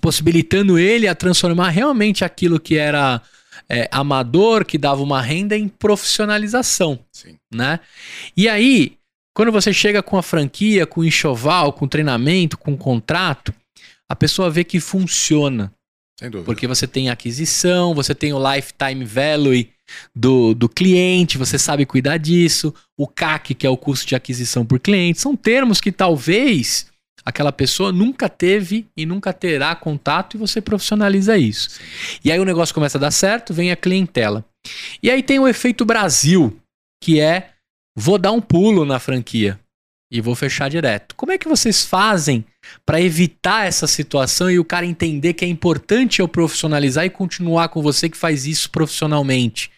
[0.00, 3.20] possibilitando ele a transformar realmente aquilo que era
[3.68, 7.36] é, amador, que dava uma renda, em profissionalização Sim.
[7.52, 7.80] né?
[8.36, 8.96] E aí,
[9.34, 13.52] quando você chega com a franquia, com enxoval, com treinamento, com contrato,
[14.08, 15.72] a pessoa vê que funciona.
[16.18, 16.46] Sem dúvida.
[16.46, 19.68] Porque você tem aquisição, você tem o lifetime value
[20.14, 24.64] do, do cliente, você sabe cuidar disso, o CAC, que é o custo de aquisição
[24.64, 26.86] por cliente, são termos que talvez
[27.24, 31.80] aquela pessoa nunca teve e nunca terá contato e você profissionaliza isso.
[32.24, 34.44] E aí o negócio começa a dar certo, vem a clientela.
[35.02, 36.58] E aí tem o efeito Brasil,
[37.02, 37.50] que é
[37.96, 39.58] vou dar um pulo na franquia
[40.10, 41.14] e vou fechar direto.
[41.16, 42.44] Como é que vocês fazem
[42.84, 47.68] para evitar essa situação e o cara entender que é importante eu profissionalizar e continuar
[47.68, 49.70] com você que faz isso profissionalmente?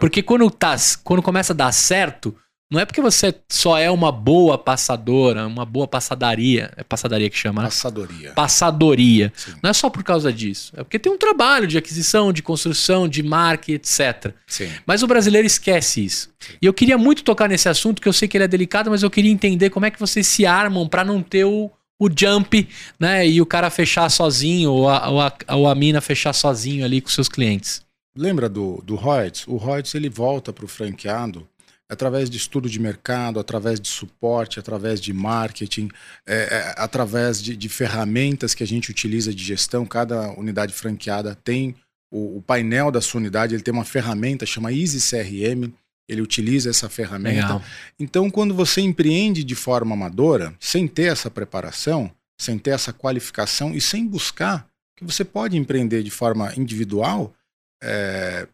[0.00, 2.34] Porque quando, tá, quando começa a dar certo,
[2.72, 6.72] não é porque você só é uma boa passadora, uma boa passadaria.
[6.74, 7.68] É passadaria que chama, né?
[7.68, 8.32] Passadoria.
[8.32, 9.32] Passadoria.
[9.36, 9.52] Sim.
[9.62, 10.72] Não é só por causa disso.
[10.74, 14.32] É porque tem um trabalho de aquisição, de construção, de marca, etc.
[14.46, 14.70] Sim.
[14.86, 16.30] Mas o brasileiro esquece isso.
[16.40, 16.54] Sim.
[16.62, 19.02] E eu queria muito tocar nesse assunto, que eu sei que ele é delicado, mas
[19.02, 22.66] eu queria entender como é que vocês se armam para não ter o, o jump,
[22.98, 23.28] né?
[23.28, 27.02] E o cara fechar sozinho, ou a, ou a, ou a mina fechar sozinho ali
[27.02, 27.82] com seus clientes.
[28.16, 29.46] Lembra do, do Reuters?
[29.46, 31.46] O Reuters ele volta para o franqueado
[31.92, 35.90] através de estudo de mercado, através de suporte, através de marketing,
[36.26, 39.84] é, é, através de, de, ferramentas que a gente utiliza de gestão.
[39.84, 41.74] Cada unidade franqueada tem
[42.10, 45.70] o, o, painel da sua unidade, ele tem uma ferramenta chama Easy CRM.
[46.08, 47.42] Ele utiliza essa ferramenta.
[47.42, 47.62] Legal.
[48.00, 53.74] Então, quando você empreende de forma amadora, sem ter essa preparação, sem ter essa qualificação
[53.74, 54.66] e sem buscar,
[54.96, 57.34] que você pode empreender de forma individual,
[57.82, 58.48] é,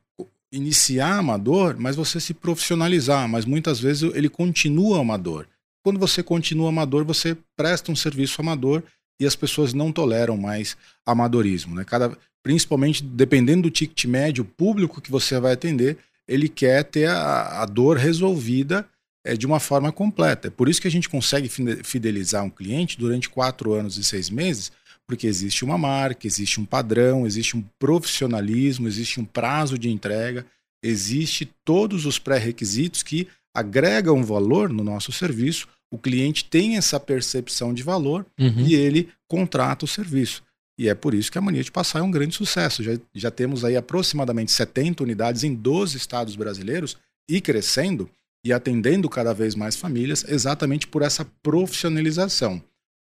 [0.53, 5.47] iniciar amador, mas você se profissionalizar, mas muitas vezes ele continua amador.
[5.83, 8.83] Quando você continua amador, você presta um serviço amador
[9.21, 11.75] e as pessoas não toleram mais amadorismo.
[11.75, 11.85] Né?
[11.85, 17.09] Cada, principalmente dependendo do ticket médio, o público que você vai atender, ele quer ter
[17.09, 18.89] a, a dor resolvida
[19.25, 20.49] é, de uma forma completa.
[20.49, 21.49] É por isso que a gente consegue
[21.83, 24.71] fidelizar um cliente durante quatro anos e seis meses,
[25.09, 30.45] porque existe uma marca, existe um padrão, existe um profissionalismo, existe um prazo de entrega,
[30.85, 35.67] existe todos os pré-requisitos que agregam valor no nosso serviço.
[35.91, 38.61] O cliente tem essa percepção de valor uhum.
[38.61, 40.45] e ele contrata o serviço.
[40.79, 42.85] E é por isso que a mania de passar é um grande sucesso.
[42.85, 46.99] Já, já temos aí aproximadamente 70 unidades em 12 estados brasileiros
[47.29, 48.11] e crescendo
[48.45, 52.63] e atendendo cada vez mais famílias, exatamente por essa profissionalização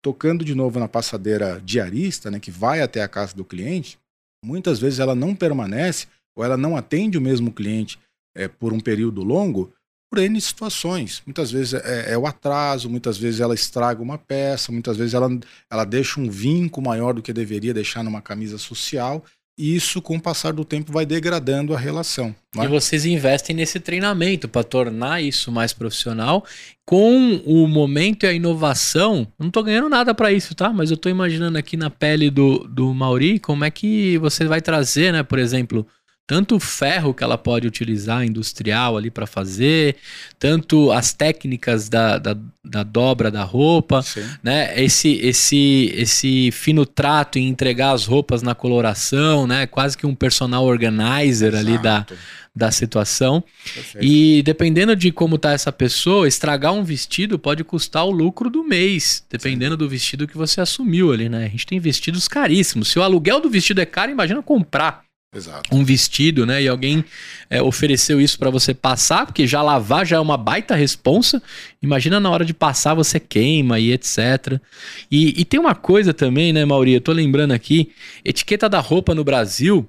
[0.03, 3.99] tocando de novo na passadeira diarista, né, que vai até a casa do cliente,
[4.45, 7.99] muitas vezes ela não permanece ou ela não atende o mesmo cliente
[8.37, 9.73] é, por um período longo
[10.11, 11.23] por N situações.
[11.25, 15.29] Muitas vezes é, é, o atraso, muitas vezes ela estraga uma peça, muitas vezes ela,
[15.71, 19.25] ela deixa um vinco maior do que deveria deixar numa camisa social
[19.57, 22.35] isso, com o passar do tempo, vai degradando a relação.
[22.57, 22.65] É?
[22.65, 26.45] E vocês investem nesse treinamento para tornar isso mais profissional.
[26.87, 30.73] Com o momento e a inovação, não estou ganhando nada para isso, tá?
[30.73, 34.61] Mas eu estou imaginando aqui na pele do, do Mauri como é que você vai
[34.61, 35.23] trazer, né?
[35.23, 35.87] Por exemplo,
[36.27, 39.97] tanto o ferro que ela pode utilizar industrial ali para fazer,
[40.39, 44.25] tanto as técnicas da, da, da dobra da roupa, Sim.
[44.43, 44.73] né?
[44.81, 49.67] Esse, esse, esse fino trato em entregar as roupas na coloração, né?
[49.67, 51.69] Quase que um personal organizer Exato.
[51.69, 52.07] ali da,
[52.55, 53.43] da situação.
[53.75, 54.07] Perfeito.
[54.07, 58.63] E dependendo de como tá essa pessoa, estragar um vestido pode custar o lucro do
[58.63, 59.79] mês, dependendo Sim.
[59.79, 61.47] do vestido que você assumiu ali, né?
[61.47, 62.89] A gente tem vestidos caríssimos.
[62.89, 65.03] Se o aluguel do vestido é caro, imagina comprar.
[65.35, 65.75] Exato.
[65.75, 66.63] um vestido, né?
[66.63, 67.03] E alguém
[67.49, 71.43] é, ofereceu isso para você passar, porque já lavar já é uma baita responsa.
[71.83, 74.61] Imagina na hora de passar você queima e etc.
[75.11, 76.93] E, e tem uma coisa também, né, Mauri?
[76.93, 77.93] Eu tô lembrando aqui,
[78.25, 79.89] etiqueta da roupa no Brasil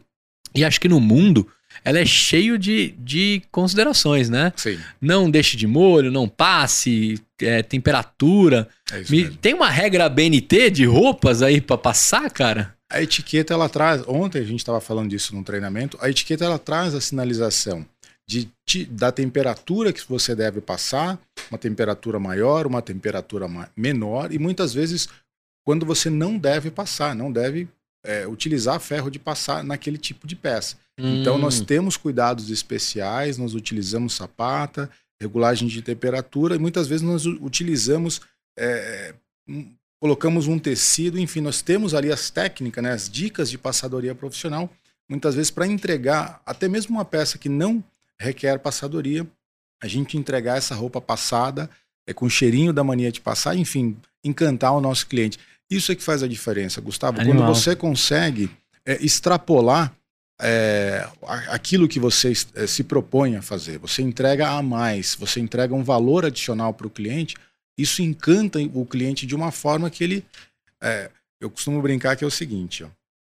[0.55, 1.47] e acho que no mundo,
[1.83, 4.53] ela é cheio de, de considerações, né?
[4.55, 4.77] Sim.
[5.01, 8.69] Não deixe de molho, não passe, é, temperatura.
[8.91, 12.73] É Me, tem uma regra BNT de roupas aí para passar, cara?
[12.93, 16.59] A etiqueta ela traz, ontem a gente estava falando disso no treinamento, a etiqueta ela
[16.59, 17.83] traz a sinalização
[18.27, 21.19] de, de, da temperatura que você deve passar,
[21.49, 25.09] uma temperatura maior, uma temperatura menor, e muitas vezes
[25.65, 27.67] quando você não deve passar, não deve
[28.05, 30.75] é, utilizar ferro de passar naquele tipo de peça.
[30.99, 31.21] Hum.
[31.21, 31.65] Então nós hum.
[31.65, 34.89] temos cuidados especiais, nós utilizamos sapata,
[35.19, 38.21] regulagem de temperatura, e muitas vezes nós utilizamos
[38.57, 39.15] é,
[40.03, 44.69] colocamos um tecido, enfim, nós temos ali as técnicas, né, as dicas de passadoria profissional,
[45.07, 47.81] muitas vezes para entregar até mesmo uma peça que não
[48.19, 49.25] requer passadoria,
[49.81, 51.69] a gente entregar essa roupa passada,
[52.05, 55.39] é, com cheirinho da mania de passar, enfim, encantar o nosso cliente.
[55.69, 57.21] Isso é que faz a diferença, Gustavo.
[57.21, 57.37] Animal.
[57.37, 58.51] Quando você consegue
[58.85, 59.95] é, extrapolar
[60.41, 61.07] é,
[61.47, 65.81] aquilo que você é, se propõe a fazer, você entrega a mais, você entrega um
[65.81, 67.35] valor adicional para o cliente,
[67.77, 70.25] isso encanta o cliente de uma forma que ele.
[70.81, 71.09] É,
[71.41, 72.89] eu costumo brincar que é o seguinte: ó,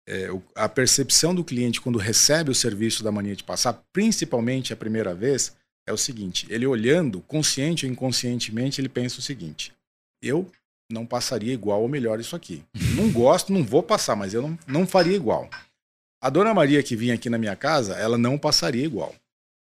[0.07, 4.77] é, a percepção do cliente quando recebe o serviço da mania de passar, principalmente a
[4.77, 9.73] primeira vez, é o seguinte: ele olhando, consciente ou inconscientemente, ele pensa o seguinte:
[10.21, 10.49] eu
[10.89, 12.63] não passaria igual ou melhor isso aqui.
[12.95, 15.49] Não gosto, não vou passar, mas eu não, não faria igual.
[16.21, 19.13] A dona Maria que vinha aqui na minha casa, ela não passaria igual.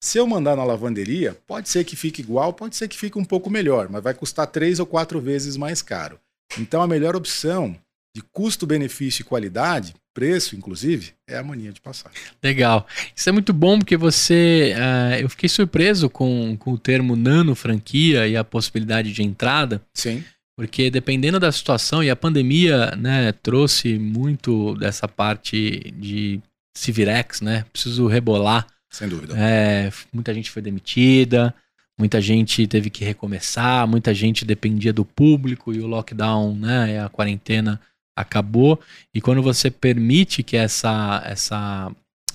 [0.05, 3.25] Se eu mandar na lavanderia, pode ser que fique igual, pode ser que fique um
[3.25, 6.21] pouco melhor, mas vai custar três ou quatro vezes mais caro.
[6.59, 7.75] Então a melhor opção
[8.15, 12.13] de custo, benefício e qualidade, preço inclusive, é a mania de passar.
[12.43, 12.87] Legal.
[13.17, 14.75] Isso é muito bom porque você.
[14.77, 19.81] Uh, eu fiquei surpreso com, com o termo nano franquia e a possibilidade de entrada.
[19.95, 20.23] Sim.
[20.55, 26.43] Porque dependendo da situação, e a pandemia né, trouxe muito dessa parte de
[26.77, 27.65] Civirex, né?
[27.73, 28.67] Preciso rebolar.
[28.95, 29.35] Sem dúvida.
[29.37, 31.53] É, muita gente foi demitida,
[31.99, 37.05] muita gente teve que recomeçar, muita gente dependia do público e o lockdown, né?
[37.05, 37.81] A quarentena
[38.17, 38.79] acabou.
[39.13, 41.91] E quando você permite que essa, essa,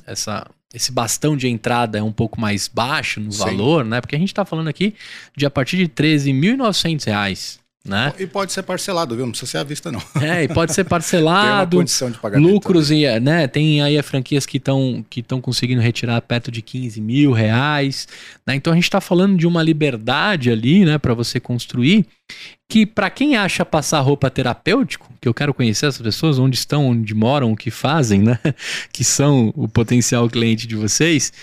[0.05, 3.39] essa, esse bastão de entrada é um pouco mais baixo no Sim.
[3.39, 4.01] valor, né?
[4.01, 4.93] Porque a gente está falando aqui
[5.37, 8.13] de a partir de R$ 13.900 né?
[8.19, 9.25] E pode ser parcelado, viu?
[9.25, 10.01] Não precisa ser à vista, não.
[10.21, 11.71] É, e pode ser parcelado.
[11.71, 12.49] Tem condição de pagamento.
[12.49, 13.47] Lucros, e, né?
[13.47, 18.07] Tem aí as franquias que estão que conseguindo retirar perto de 15 mil reais.
[18.45, 18.55] Né?
[18.55, 22.05] Então a gente está falando de uma liberdade ali, né, para você construir
[22.69, 26.87] que para quem acha passar roupa terapêutico, que eu quero conhecer essas pessoas, onde estão,
[26.87, 28.39] onde moram, o que fazem, né?
[28.93, 31.33] Que são o potencial cliente de vocês,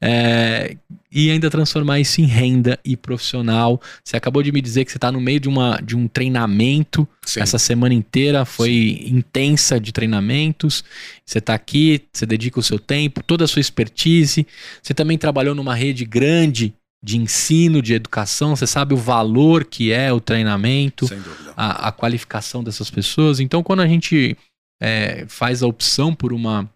[0.00, 0.76] é,
[1.14, 3.80] e ainda transformar isso em renda e profissional.
[4.02, 7.06] Você acabou de me dizer que você está no meio de, uma, de um treinamento.
[7.24, 7.40] Sim.
[7.40, 9.16] Essa semana inteira foi Sim.
[9.18, 10.82] intensa de treinamentos.
[11.24, 14.44] Você está aqui, você dedica o seu tempo, toda a sua expertise.
[14.82, 19.92] Você também trabalhou numa rede grande de ensino, de educação, você sabe o valor que
[19.92, 21.06] é o treinamento,
[21.54, 23.40] a, a, qualificação dessas pessoas.
[23.40, 24.34] Então, quando a gente
[24.82, 26.68] é, faz a opção por uma,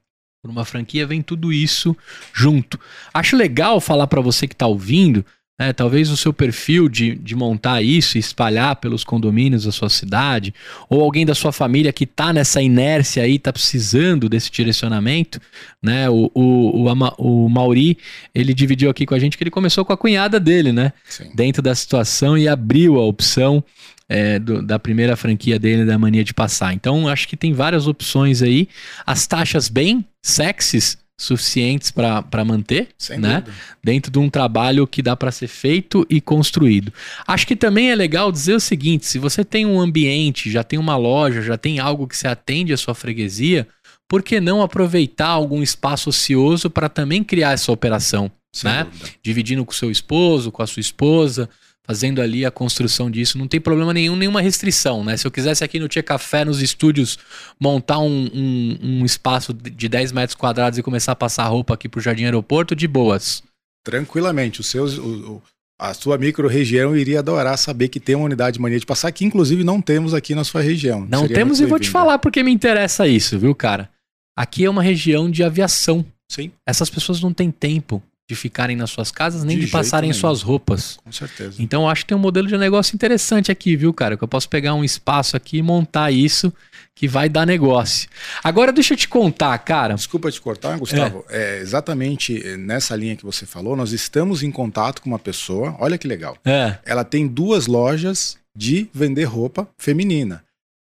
[0.49, 1.95] por uma franquia, vem tudo isso
[2.33, 2.81] junto.
[3.13, 5.25] Acho legal falar para você que está ouvindo
[5.61, 9.91] é, talvez o seu perfil de, de montar isso e espalhar pelos condomínios da sua
[9.91, 10.55] cidade,
[10.89, 15.41] ou alguém da sua família que está nessa inércia aí, está precisando desse direcionamento,
[15.83, 16.09] né?
[16.09, 17.99] O, o, o, o, Mauri,
[18.33, 20.93] ele dividiu aqui com a gente que ele começou com a cunhada dele, né?
[21.09, 21.33] Sim.
[21.35, 23.63] Dentro da situação e abriu a opção
[24.09, 26.73] é, do, da primeira franquia dele, da mania de passar.
[26.73, 28.69] Então, acho que tem várias opções aí.
[29.07, 33.41] As taxas bem sexys suficientes para manter, Sem né?
[33.41, 33.57] Dúvida.
[33.83, 36.93] Dentro de um trabalho que dá para ser feito e construído.
[37.27, 40.79] Acho que também é legal dizer o seguinte: se você tem um ambiente, já tem
[40.79, 43.67] uma loja, já tem algo que se atende à sua freguesia,
[44.07, 48.31] por que não aproveitar algum espaço ocioso para também criar essa operação?
[48.53, 48.87] Sem né?
[49.23, 51.51] Dividindo com seu esposo, com a sua esposa,
[51.89, 53.39] fazendo ali a construção disso.
[53.39, 55.17] Não tem problema nenhum, nenhuma restrição, né?
[55.17, 57.19] Se eu quisesse aqui no Tia Café, nos estúdios,
[57.59, 61.89] montar um, um, um espaço de 10 metros quadrados e começar a passar roupa aqui
[61.89, 63.43] pro Jardim Aeroporto, de boas.
[63.83, 64.61] Tranquilamente.
[64.61, 65.41] Os seus, o,
[65.81, 69.25] a sua micro-região iria adorar saber que tem uma unidade de mania de passar, que
[69.25, 71.07] inclusive não temos aqui na sua região.
[71.09, 73.89] Não Seria temos e vou te falar porque me interessa isso, viu, cara?
[74.37, 76.05] Aqui é uma região de aviação.
[76.31, 76.53] Sim.
[76.67, 80.21] Essas pessoas não têm tempo de ficarem nas suas casas, nem de, de passarem nenhum.
[80.21, 80.99] suas roupas.
[81.03, 81.55] Com certeza.
[81.59, 84.19] Então eu acho que tem um modelo de negócio interessante aqui, viu, cara?
[84.19, 86.53] Que eu posso pegar um espaço aqui e montar isso
[86.95, 88.07] que vai dar negócio.
[88.45, 89.95] Agora deixa eu te contar, cara.
[89.95, 91.25] Desculpa te cortar, Gustavo.
[91.31, 91.57] É.
[91.57, 95.75] é exatamente nessa linha que você falou, nós estamos em contato com uma pessoa.
[95.81, 96.37] Olha que legal.
[96.45, 96.77] É.
[96.85, 100.45] Ela tem duas lojas de vender roupa feminina.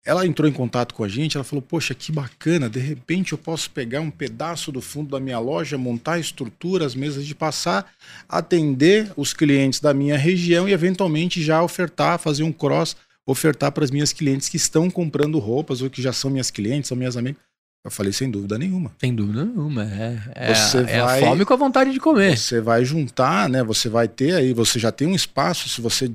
[0.04, 3.38] Ela entrou em contato com a gente, ela falou: Poxa, que bacana, de repente eu
[3.38, 7.34] posso pegar um pedaço do fundo da minha loja, montar a estrutura, as mesas de
[7.34, 7.88] passar,
[8.28, 13.84] atender os clientes da minha região e eventualmente já ofertar, fazer um cross, ofertar para
[13.84, 17.16] as minhas clientes que estão comprando roupas ou que já são minhas clientes, são minhas
[17.16, 17.40] amigas.
[17.84, 18.92] Eu falei, sem dúvida nenhuma.
[19.00, 19.84] Sem dúvida nenhuma.
[19.84, 22.38] É, é, você é vai, a fome com a vontade de comer.
[22.38, 23.62] Você vai juntar, né?
[23.64, 26.10] Você vai ter aí, você já tem um espaço, se você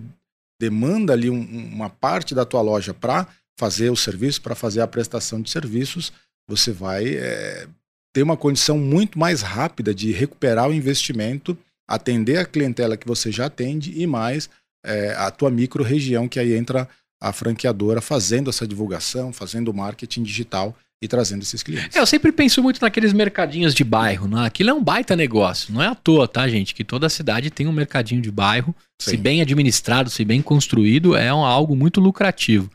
[0.60, 1.42] demanda ali um,
[1.74, 3.28] uma parte da tua loja para
[3.58, 6.14] fazer o serviço, para fazer a prestação de serviços,
[6.48, 7.68] você vai é,
[8.14, 11.58] ter uma condição muito mais rápida de recuperar o investimento,
[11.90, 14.50] atender a clientela que você já atende e mais
[14.86, 16.88] é, a tua micro-região, que aí entra
[17.22, 21.96] a franqueadora fazendo essa divulgação, fazendo marketing digital e trazendo esses clientes.
[21.96, 24.46] É, eu sempre penso muito naqueles mercadinhos de bairro, né?
[24.46, 25.74] Aquilo é um baita negócio.
[25.74, 26.74] Não é à toa, tá, gente?
[26.74, 28.76] Que toda cidade tem um mercadinho de bairro.
[29.00, 29.12] Sim.
[29.12, 32.70] Se bem administrado, se bem construído, é um, algo muito lucrativo.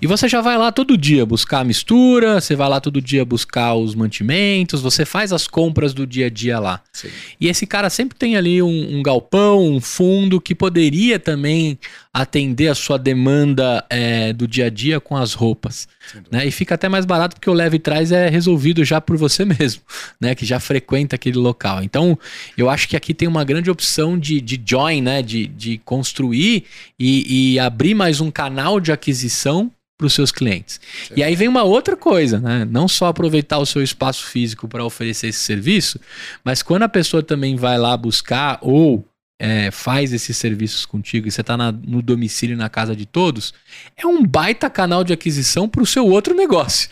[0.00, 3.22] E você já vai lá todo dia buscar a mistura, você vai lá todo dia
[3.22, 6.80] buscar os mantimentos, você faz as compras do dia a dia lá.
[6.90, 7.08] Sim.
[7.38, 11.78] E esse cara sempre tem ali um, um galpão, um fundo que poderia também
[12.12, 15.86] atender a sua demanda é, do dia a dia com as roupas.
[16.30, 16.46] Né?
[16.46, 19.44] E fica até mais barato porque o leve e traz é resolvido já por você
[19.46, 19.82] mesmo,
[20.20, 20.34] né?
[20.34, 21.82] que já frequenta aquele local.
[21.82, 22.18] Então,
[22.56, 25.22] eu acho que aqui tem uma grande opção de, de join, né?
[25.22, 26.64] de, de construir
[26.98, 30.80] e, e abrir mais um canal de aquisição para os seus clientes.
[31.16, 32.64] E aí vem uma outra coisa, né?
[32.64, 36.00] Não só aproveitar o seu espaço físico para oferecer esse serviço,
[36.44, 39.04] mas quando a pessoa também vai lá buscar ou
[39.40, 43.52] é, faz esses serviços contigo e você está no domicílio na casa de todos,
[43.96, 46.88] é um baita canal de aquisição para o seu outro negócio,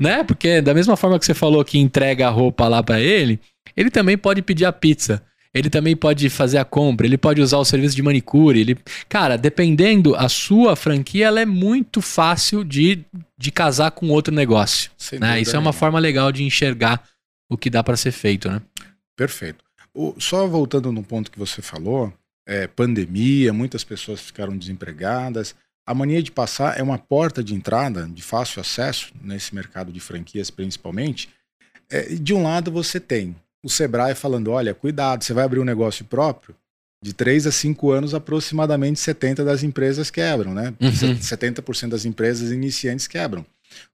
[0.00, 0.24] né?
[0.24, 3.38] Porque da mesma forma que você falou que entrega a roupa lá para ele,
[3.76, 5.22] ele também pode pedir a pizza.
[5.56, 8.60] Ele também pode fazer a compra, ele pode usar o serviço de manicure.
[8.60, 8.78] Ele...
[9.08, 13.04] Cara, dependendo, a sua franquia ela é muito fácil de,
[13.38, 14.90] de casar com outro negócio.
[15.18, 15.40] Né?
[15.40, 17.02] Isso é uma forma legal de enxergar
[17.48, 18.60] o que dá para ser feito, né?
[19.16, 19.64] Perfeito.
[19.94, 22.12] O, só voltando no ponto que você falou,
[22.46, 25.54] é, pandemia, muitas pessoas ficaram desempregadas.
[25.86, 30.00] A mania de passar é uma porta de entrada, de fácil acesso nesse mercado de
[30.00, 31.30] franquias, principalmente.
[31.88, 35.64] É, de um lado você tem o Sebrae falando: olha, cuidado, você vai abrir um
[35.64, 36.54] negócio próprio.
[37.02, 40.74] De 3 a 5 anos, aproximadamente 70% das empresas quebram, né?
[40.80, 40.90] Uhum.
[40.90, 43.44] 70% das empresas iniciantes quebram.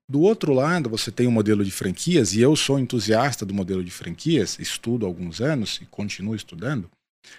[0.09, 3.55] Do outro lado, você tem o um modelo de franquias, e eu sou entusiasta do
[3.55, 6.91] modelo de franquias, estudo há alguns anos e continuo estudando,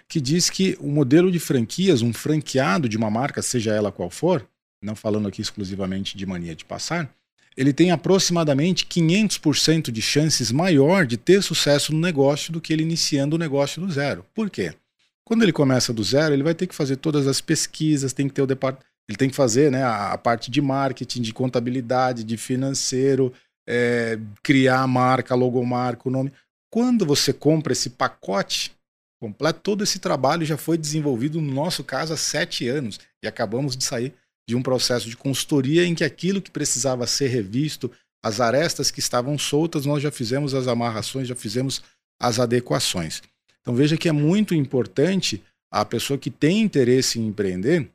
[0.08, 4.10] que diz que o modelo de franquias, um franqueado de uma marca, seja ela qual
[4.10, 4.46] for,
[4.82, 7.10] não falando aqui exclusivamente de mania de passar,
[7.56, 12.82] ele tem aproximadamente 500% de chances maior de ter sucesso no negócio do que ele
[12.82, 14.24] iniciando o negócio do zero.
[14.34, 14.74] Por quê?
[15.24, 18.34] Quando ele começa do zero, ele vai ter que fazer todas as pesquisas, tem que
[18.34, 22.36] ter o departamento, ele tem que fazer né, a, parte de marketing, de contabilidade, de
[22.36, 23.32] financeiro,
[23.66, 26.32] é, criar a marca, logomarca, o nome.
[26.70, 28.72] Quando você compra esse pacote
[29.20, 33.76] completo, todo esse trabalho já foi desenvolvido, no nosso caso, há sete anos, e acabamos
[33.76, 34.14] de sair
[34.48, 37.90] de um processo de consultoria em que aquilo que precisava ser revisto,
[38.22, 41.82] as arestas que estavam soltas, nós já fizemos as amarrações, já fizemos
[42.20, 43.22] as adequações.
[43.60, 47.90] Então veja que é muito importante a pessoa que tem interesse em empreender,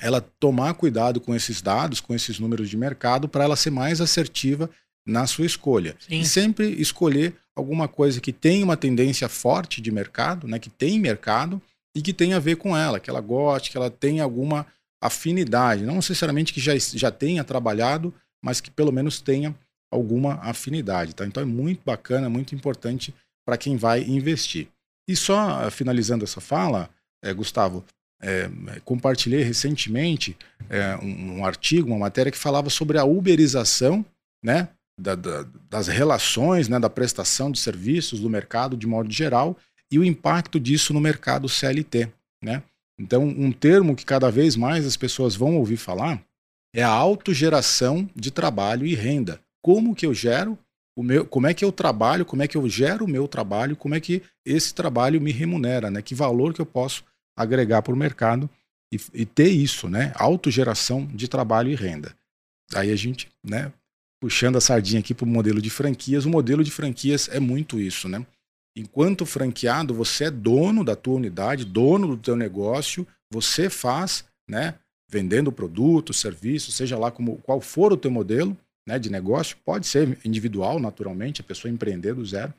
[0.00, 4.00] ela tomar cuidado com esses dados, com esses números de mercado, para ela ser mais
[4.00, 4.68] assertiva
[5.06, 5.96] na sua escolha.
[6.00, 6.20] Sim.
[6.20, 10.98] E sempre escolher alguma coisa que tem uma tendência forte de mercado, né, que tem
[10.98, 11.60] mercado
[11.94, 14.66] e que tem a ver com ela, que ela goste, que ela tenha alguma
[15.04, 19.54] afinidade, não necessariamente que já, já tenha trabalhado, mas que pelo menos tenha
[19.92, 21.14] alguma afinidade.
[21.14, 21.26] Tá?
[21.26, 23.14] Então é muito bacana, muito importante
[23.46, 24.68] para quem vai investir.
[25.06, 26.88] E só eh, finalizando essa fala,
[27.22, 27.84] é, Gustavo,
[28.22, 28.48] é,
[28.84, 30.36] compartilhei recentemente
[30.70, 34.04] é, um, um, artigo, uma matéria que falava sobre a uberização
[34.42, 39.58] né, da, da, das relações, né, da prestação de serviços do mercado de modo geral
[39.90, 42.10] e o impacto disso no mercado CLT.
[42.42, 42.62] Né?
[42.98, 46.22] Então, um termo que cada vez mais as pessoas vão ouvir falar
[46.74, 49.40] é a autogeração de trabalho e renda.
[49.62, 50.58] Como que eu gero
[50.96, 53.76] o meu, como é que eu trabalho, como é que eu gero o meu trabalho,
[53.76, 56.02] como é que esse trabalho me remunera, né?
[56.02, 57.04] Que valor que eu posso
[57.36, 58.48] agregar para o mercado
[58.92, 60.12] e, e, ter isso, né?
[60.14, 62.14] Autogeração de trabalho e renda.
[62.74, 63.72] Aí a gente, né?
[64.20, 67.80] Puxando a sardinha aqui para o modelo de franquias, o modelo de franquias é muito
[67.80, 68.24] isso, né?
[68.76, 74.74] Enquanto franqueado, você é dono da tua unidade, dono do teu negócio, você faz, né,
[75.08, 78.56] vendendo produto, serviço, seja lá como qual for o teu modelo,
[78.86, 82.52] né, de negócio, pode ser individual, naturalmente, a pessoa empreender do zero,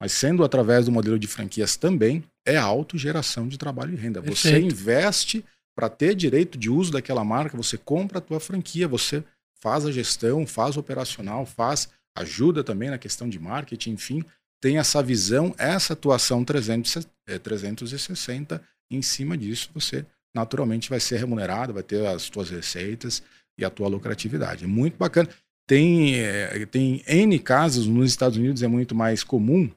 [0.00, 4.20] mas sendo através do modelo de franquias também, é autogeração de trabalho e renda.
[4.20, 4.66] Você Perfeito.
[4.66, 5.44] investe
[5.74, 9.24] para ter direito de uso daquela marca, você compra a tua franquia, você
[9.60, 14.24] faz a gestão, faz o operacional, faz ajuda também na questão de marketing, enfim,
[14.62, 21.16] tem essa visão, essa atuação 300, é, 360, em cima disso você naturalmente vai ser
[21.16, 23.22] remunerado, vai ter as suas receitas
[23.58, 24.64] e a tua lucratividade.
[24.64, 25.28] É muito bacana.
[25.66, 29.68] Tem, é, tem N casos, nos Estados Unidos é muito mais comum,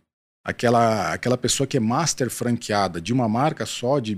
[0.43, 4.15] aquela, aquela pessoa que é master franqueada de uma marca só, de,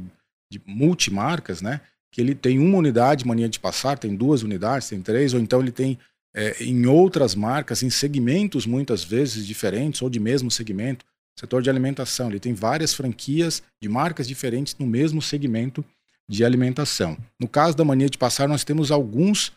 [0.51, 1.80] de multimarcas, né?
[2.11, 5.61] Que ele tem uma unidade, mania de passar, tem duas unidades, tem três, ou então
[5.61, 5.97] ele tem
[6.38, 11.03] é, em outras marcas, em segmentos muitas vezes diferentes ou de mesmo segmento.
[11.35, 15.83] Setor de alimentação, ele tem várias franquias de marcas diferentes no mesmo segmento
[16.29, 17.17] de alimentação.
[17.39, 19.51] No caso da mania de passar, nós temos alguns,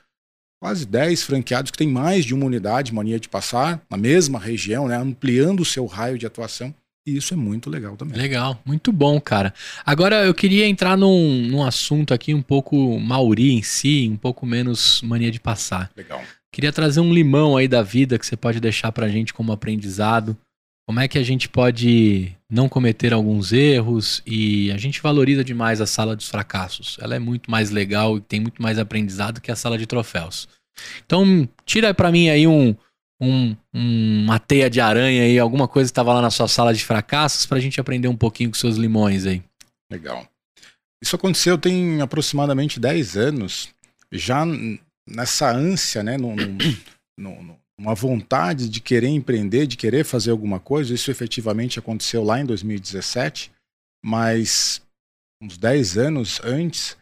[0.58, 4.88] quase 10 franqueados que têm mais de uma unidade mania de passar, na mesma região,
[4.88, 6.74] né, ampliando o seu raio de atuação.
[7.06, 8.16] E isso é muito legal também.
[8.16, 9.52] Legal, muito bom, cara.
[9.84, 14.46] Agora eu queria entrar num, num assunto aqui um pouco Mauri em si, um pouco
[14.46, 15.90] menos mania de passar.
[15.96, 16.22] Legal.
[16.52, 20.36] Queria trazer um limão aí da vida que você pode deixar pra gente como aprendizado.
[20.86, 25.80] Como é que a gente pode não cometer alguns erros e a gente valoriza demais
[25.80, 26.98] a sala dos fracassos.
[27.00, 30.48] Ela é muito mais legal e tem muito mais aprendizado que a sala de troféus.
[31.06, 32.74] Então, tira para mim aí um,
[33.20, 36.84] um, uma teia de aranha aí, alguma coisa que estava lá na sua sala de
[36.84, 39.42] fracassos para a gente aprender um pouquinho com seus limões aí.
[39.90, 40.26] Legal.
[41.02, 43.68] Isso aconteceu tem aproximadamente 10 anos,
[44.12, 44.44] já
[45.10, 46.36] nessa ânsia, né, num,
[47.18, 50.94] num, numa vontade de querer empreender, de querer fazer alguma coisa.
[50.94, 53.50] Isso efetivamente aconteceu lá em 2017,
[54.04, 54.82] mas
[55.42, 56.96] uns 10 anos antes,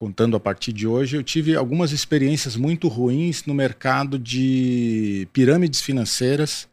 [0.00, 5.80] contando a partir de hoje, eu tive algumas experiências muito ruins no mercado de pirâmides
[5.80, 6.68] financeiras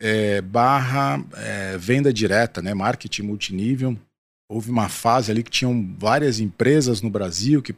[0.00, 3.96] é, barra é, venda direta, né, marketing multinível.
[4.48, 7.72] Houve uma fase ali que tinham várias empresas no Brasil que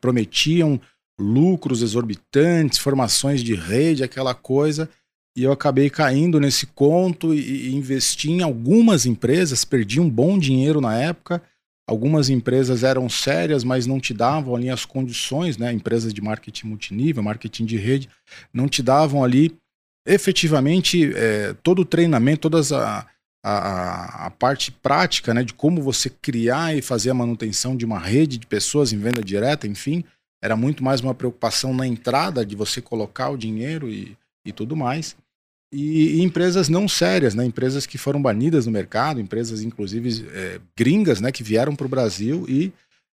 [0.00, 0.80] prometiam
[1.22, 4.88] lucros exorbitantes, formações de rede, aquela coisa.
[5.36, 10.38] E eu acabei caindo nesse conto e, e investi em algumas empresas, perdi um bom
[10.38, 11.42] dinheiro na época.
[11.88, 15.72] Algumas empresas eram sérias, mas não te davam ali as condições, né?
[15.72, 18.08] Empresas de marketing multinível, marketing de rede,
[18.52, 19.56] não te davam ali
[20.06, 23.06] efetivamente é, todo o treinamento, todas a,
[23.44, 25.42] a, a, parte prática, né?
[25.42, 29.22] De como você criar e fazer a manutenção de uma rede de pessoas em venda
[29.22, 30.04] direta, enfim.
[30.42, 34.74] Era muito mais uma preocupação na entrada de você colocar o dinheiro e, e tudo
[34.74, 35.14] mais.
[35.72, 37.44] E, e, empresas não sérias, né?
[37.44, 41.32] empresas que foram banidas no mercado, empresas inclusive é, gringas né?
[41.32, 42.72] que vieram para o Brasil e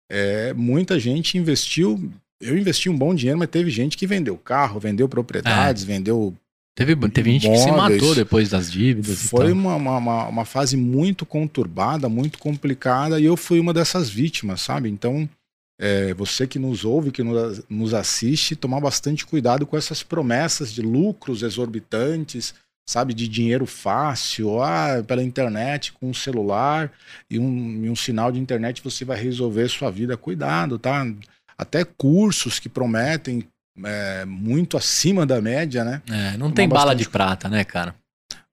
[0.09, 2.09] é, muita gente investiu.
[2.41, 5.85] Eu investi um bom dinheiro, mas teve gente que vendeu carro, vendeu propriedades, é.
[5.85, 6.33] vendeu.
[6.75, 9.23] Teve, teve gente que se matou depois das dívidas.
[9.23, 14.61] Foi uma, uma, uma fase muito conturbada, muito complicada, e eu fui uma dessas vítimas,
[14.61, 14.87] sabe?
[14.87, 15.27] Então,
[15.79, 20.81] é, você que nos ouve, que nos assiste, tomar bastante cuidado com essas promessas de
[20.81, 22.53] lucros exorbitantes,
[22.87, 26.91] sabe, de dinheiro fácil, ah, pela internet, com um celular
[27.29, 30.17] e um, e um sinal de internet você vai resolver sua vida.
[30.17, 31.05] Cuidado, tá?
[31.57, 33.47] Até cursos que prometem
[33.83, 36.01] é, muito acima da média, né?
[36.09, 37.93] É, não tem bala de prata, né, cara?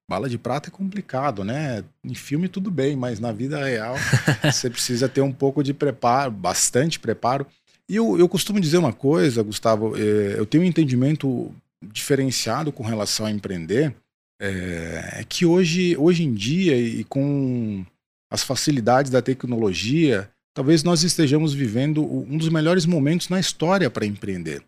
[0.09, 1.83] Bala de prata é complicado, né?
[2.05, 3.97] Em filme tudo bem, mas na vida real
[4.45, 7.47] você precisa ter um pouco de preparo, bastante preparo.
[7.89, 12.83] E eu, eu costumo dizer uma coisa, Gustavo, é, eu tenho um entendimento diferenciado com
[12.83, 13.95] relação a empreender,
[14.41, 17.85] é, é que hoje, hoje em dia e com
[18.31, 24.07] as facilidades da tecnologia, talvez nós estejamos vivendo um dos melhores momentos na história para
[24.07, 24.63] empreender.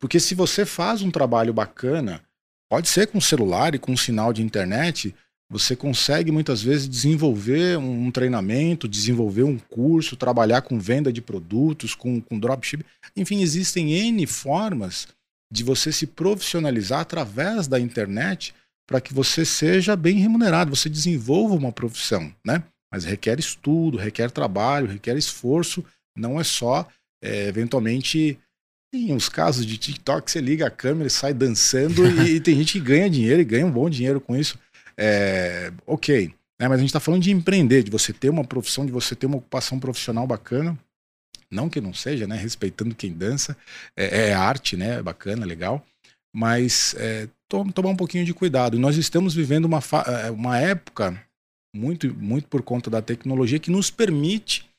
[0.00, 2.22] Porque se você faz um trabalho bacana,
[2.70, 5.14] Pode ser com celular e com sinal de internet,
[5.50, 11.96] você consegue muitas vezes desenvolver um treinamento, desenvolver um curso, trabalhar com venda de produtos,
[11.96, 12.86] com, com dropship.
[13.16, 15.08] Enfim, existem N formas
[15.52, 18.54] de você se profissionalizar através da internet
[18.88, 22.62] para que você seja bem remunerado, você desenvolva uma profissão, né?
[22.92, 25.84] Mas requer estudo, requer trabalho, requer esforço,
[26.16, 26.86] não é só,
[27.22, 28.38] é, eventualmente,
[28.90, 32.40] tem uns casos de TikTok que você liga a câmera e sai dançando e, e,
[32.40, 34.58] tem gente que ganha dinheiro e ganha um bom dinheiro com isso.
[34.96, 36.68] É, ok, né?
[36.68, 39.26] mas a gente está falando de empreender, de você ter uma profissão, de você ter
[39.26, 40.76] uma ocupação profissional bacana.
[41.50, 42.36] Não que não seja, né?
[42.36, 43.56] Respeitando quem dança,
[43.96, 44.98] é, é arte, né?
[44.98, 45.84] É bacana, legal.
[46.32, 48.78] Mas é, tomar um pouquinho de cuidado.
[48.78, 51.20] Nós estamos vivendo uma, é, uma época,
[51.74, 54.69] muito, muito por conta da tecnologia, que nos permite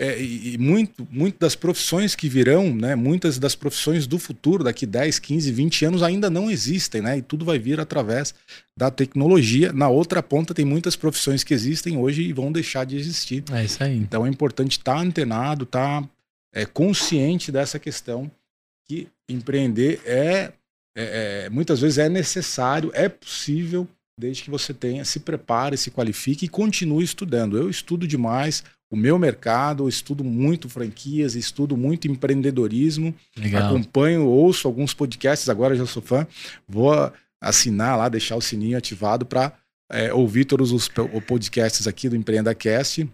[0.00, 4.86] é, e, muito, muito das profissões que virão, né, muitas das profissões do futuro, daqui
[4.86, 7.18] 10, 15, 20 anos, ainda não existem, né?
[7.18, 8.34] E tudo vai vir através
[8.74, 9.74] da tecnologia.
[9.74, 13.44] Na outra ponta, tem muitas profissões que existem hoje e vão deixar de existir.
[13.52, 13.94] É isso aí.
[13.94, 16.08] Então é importante estar tá antenado, estar tá,
[16.54, 18.30] é, consciente dessa questão
[18.88, 20.50] que empreender é,
[20.96, 23.86] é, é muitas vezes é necessário, é possível,
[24.18, 27.58] desde que você tenha, se prepare, se qualifique e continue estudando.
[27.58, 33.66] Eu estudo demais o meu mercado, estudo muito franquias, estudo muito empreendedorismo, Legal.
[33.66, 36.26] acompanho, ouço alguns podcasts, agora já sou fã,
[36.68, 39.52] vou assinar lá, deixar o sininho ativado para
[39.90, 40.88] é, ouvir todos os
[41.26, 43.08] podcasts aqui do Empreenda Cast.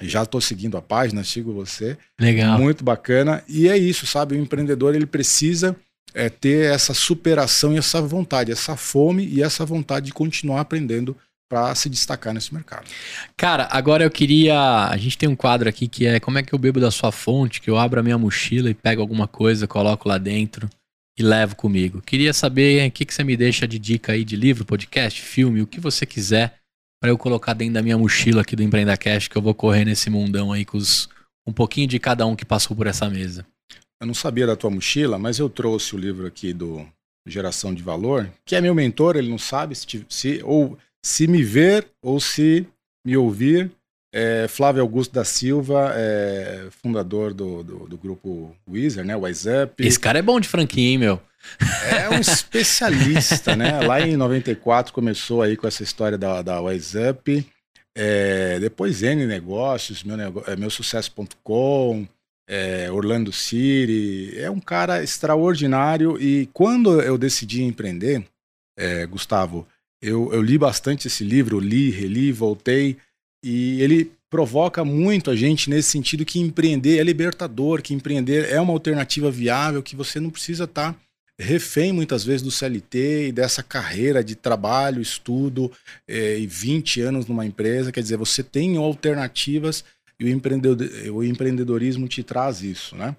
[0.00, 1.98] Já estou seguindo a página, sigo você.
[2.18, 2.58] Legal.
[2.58, 3.44] Muito bacana.
[3.46, 4.34] E é isso, sabe?
[4.34, 5.76] O empreendedor ele precisa
[6.14, 11.14] é, ter essa superação e essa vontade, essa fome e essa vontade de continuar aprendendo
[11.50, 12.88] para se destacar nesse mercado.
[13.36, 14.86] Cara, agora eu queria.
[14.86, 17.10] A gente tem um quadro aqui que é como é que eu bebo da sua
[17.10, 20.70] fonte, que eu abro a minha mochila e pego alguma coisa, coloco lá dentro
[21.18, 22.00] e levo comigo.
[22.00, 25.60] Queria saber o que, que você me deixa de dica aí de livro, podcast, filme,
[25.60, 26.54] o que você quiser
[27.02, 29.84] para eu colocar dentro da minha mochila aqui do Empreenda Cash, que eu vou correr
[29.84, 31.08] nesse mundão aí com os,
[31.46, 33.44] um pouquinho de cada um que passou por essa mesa.
[34.00, 36.86] Eu não sabia da tua mochila, mas eu trouxe o livro aqui do
[37.26, 41.42] Geração de Valor, que é meu mentor, ele não sabe se, se ou se me
[41.42, 42.66] ver ou se
[43.04, 43.70] me ouvir,
[44.12, 49.16] é Flávio Augusto da Silva, é fundador do, do, do grupo Wizard, né?
[49.16, 49.86] Wise Up.
[49.86, 51.20] Esse cara é bom de franquia, hein, meu?
[51.90, 53.80] É um especialista, né?
[53.80, 57.46] Lá em 94 começou aí com essa história da, da Wise Up.
[57.96, 62.06] É, depois N Negócios, meu, nego, é, meu sucesso.com,
[62.48, 64.32] é, Orlando City.
[64.36, 68.24] É um cara extraordinário e quando eu decidi empreender,
[68.76, 69.66] é, Gustavo,
[70.02, 72.96] eu, eu li bastante esse livro, li, reli, voltei
[73.44, 78.60] e ele provoca muito a gente nesse sentido que empreender é libertador, que empreender é
[78.60, 81.00] uma alternativa viável, que você não precisa estar tá
[81.40, 85.72] refém muitas vezes do CLT e dessa carreira de trabalho, estudo
[86.06, 87.90] eh, e 20 anos numa empresa.
[87.90, 89.84] Quer dizer, você tem alternativas
[90.18, 93.16] e o, empreendedor, o empreendedorismo te traz isso, né?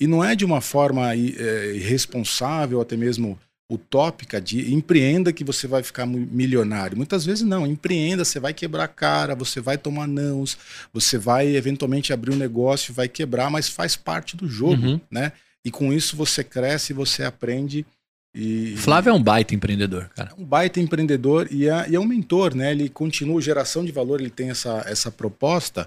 [0.00, 3.38] E não é de uma forma eh, irresponsável, até mesmo
[3.70, 6.96] utópica de empreenda que você vai ficar milionário.
[6.96, 10.58] Muitas vezes não, empreenda, você vai quebrar a cara, você vai tomar nãos,
[10.92, 15.00] você vai eventualmente abrir um negócio, vai quebrar, mas faz parte do jogo, uhum.
[15.10, 15.32] né?
[15.64, 17.86] E com isso você cresce, você aprende.
[18.34, 20.32] E, Flávio é um baita empreendedor, cara.
[20.36, 22.72] É um baita empreendedor e é, e é um mentor, né?
[22.72, 25.86] Ele continua geração de valor, ele tem essa, essa proposta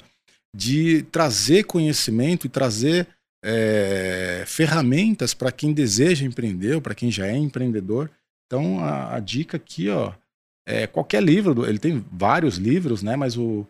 [0.55, 3.07] de trazer conhecimento e trazer
[3.43, 8.09] é, ferramentas para quem deseja empreender, para quem já é empreendedor.
[8.45, 10.13] Então a, a, dica aqui, ó,
[10.65, 13.15] é qualquer livro, ele tem vários livros, né?
[13.15, 13.65] Mas o,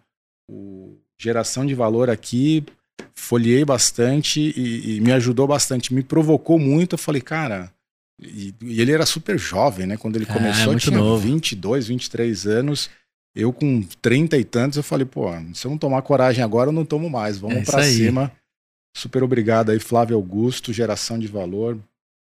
[0.49, 2.63] o geração de valor aqui
[3.13, 6.93] folhei bastante e, e, me ajudou bastante, me provocou muito.
[6.93, 7.71] Eu falei, cara,
[8.21, 9.97] e, e ele era super jovem, né?
[9.97, 11.21] Quando ele é, começou, é, tinha novo.
[11.21, 12.89] 22, 23 anos.
[13.35, 16.73] Eu com 30 e tantos, eu falei, pô, se eu não tomar coragem agora, eu
[16.73, 17.37] não tomo mais.
[17.37, 18.31] Vamos é para cima.
[18.95, 21.77] Super obrigado aí, Flávio Augusto, geração de valor.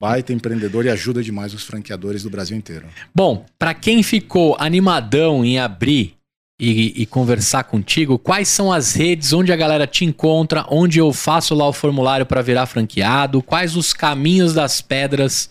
[0.01, 2.87] Baita empreendedor e ajuda demais os franqueadores do Brasil inteiro.
[3.13, 6.15] Bom, para quem ficou animadão em abrir
[6.61, 11.13] e, e, conversar contigo, quais são as redes onde a galera te encontra, onde eu
[11.13, 15.51] faço lá o formulário para virar franqueado, quais os caminhos das pedras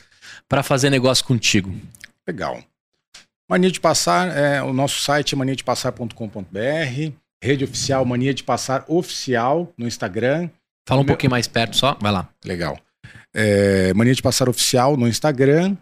[0.50, 1.74] para fazer negócio contigo?
[2.28, 2.62] Legal.
[3.50, 9.74] Mania de Passar, é, o nosso site é maniadepassar.com.br, rede oficial Mania de Passar Oficial
[9.78, 10.50] no Instagram.
[10.88, 11.10] Fala um Meu...
[11.10, 12.30] pouquinho mais perto só, vai lá.
[12.46, 12.80] Legal.
[13.36, 15.76] É, Mania de Passar Oficial no Instagram,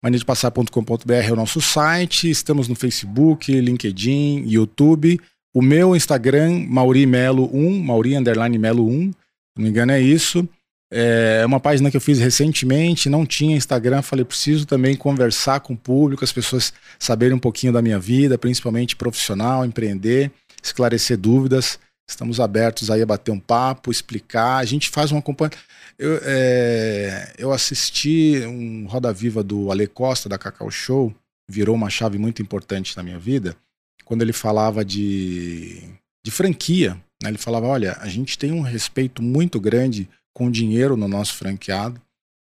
[0.00, 2.30] maniadepassar.com.br é o nosso site.
[2.30, 5.20] Estamos no Facebook, LinkedIn, YouTube.
[5.52, 9.16] O meu Instagram, Mauri Melo 1, Mauri Underline Melo 1, se
[9.56, 10.48] não me engano é isso.
[10.92, 15.72] É uma página que eu fiz recentemente, não tinha Instagram, falei, preciso também conversar com
[15.72, 20.30] o público, as pessoas saberem um pouquinho da minha vida, principalmente profissional, empreender,
[20.62, 21.80] esclarecer dúvidas.
[22.08, 24.58] Estamos abertos aí a bater um papo, explicar.
[24.58, 25.58] A gente faz um acompanhamento.
[25.98, 31.14] Eu, é, eu assisti um Roda Viva do Ale Costa, da Cacau Show,
[31.48, 33.56] virou uma chave muito importante na minha vida,
[34.04, 35.82] quando ele falava de,
[36.24, 36.94] de franquia.
[37.22, 37.30] Né?
[37.30, 42.00] Ele falava: olha, a gente tem um respeito muito grande com dinheiro no nosso franqueado.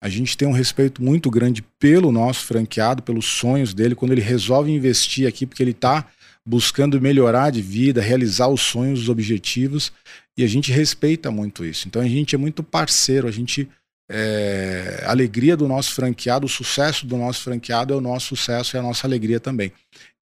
[0.02, 4.20] A gente tem um respeito muito grande pelo nosso franqueado, pelos sonhos dele, quando ele
[4.20, 6.06] resolve investir aqui, porque ele está
[6.46, 9.92] buscando melhorar de vida, realizar os sonhos, os objetivos.
[10.36, 11.88] E a gente respeita muito isso.
[11.88, 13.68] Então a gente é muito parceiro, a gente.
[14.08, 18.76] É, a alegria do nosso franqueado, o sucesso do nosso franqueado é o nosso sucesso
[18.76, 19.72] e a nossa alegria também.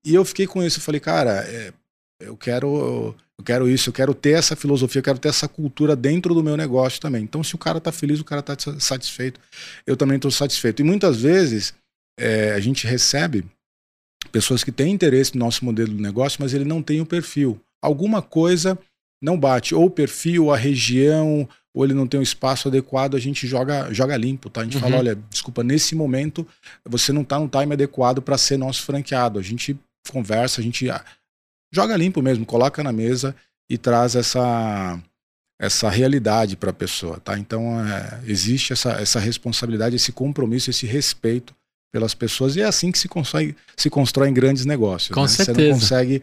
[0.02, 1.70] E eu fiquei com isso, eu falei, cara, é,
[2.18, 5.96] eu quero eu quero isso, eu quero ter essa filosofia, eu quero ter essa cultura
[5.96, 7.24] dentro do meu negócio também.
[7.24, 9.40] Então, se o cara está feliz, o cara está satisfeito,
[9.86, 10.80] eu também estou satisfeito.
[10.80, 11.74] E muitas vezes
[12.18, 13.44] é, a gente recebe
[14.34, 17.60] pessoas que têm interesse no nosso modelo de negócio, mas ele não tem o perfil.
[17.80, 18.76] Alguma coisa
[19.22, 23.20] não bate, ou o perfil, a região, ou ele não tem um espaço adequado, a
[23.20, 24.62] gente joga, joga limpo, tá?
[24.62, 24.82] A gente uhum.
[24.82, 26.44] fala, olha, desculpa, nesse momento
[26.84, 29.38] você não está no time adequado para ser nosso franqueado.
[29.38, 29.78] A gente
[30.10, 31.04] conversa, a gente ah,
[31.72, 33.36] joga limpo mesmo, coloca na mesa
[33.70, 35.00] e traz essa
[35.60, 37.38] essa realidade para a pessoa, tá?
[37.38, 41.54] Então é, existe essa, essa responsabilidade, esse compromisso, esse respeito
[41.94, 45.14] pelas pessoas e é assim que se constrói, se constrói grandes negócios.
[45.14, 45.28] Com né?
[45.28, 45.54] certeza.
[45.54, 46.22] Você não consegue,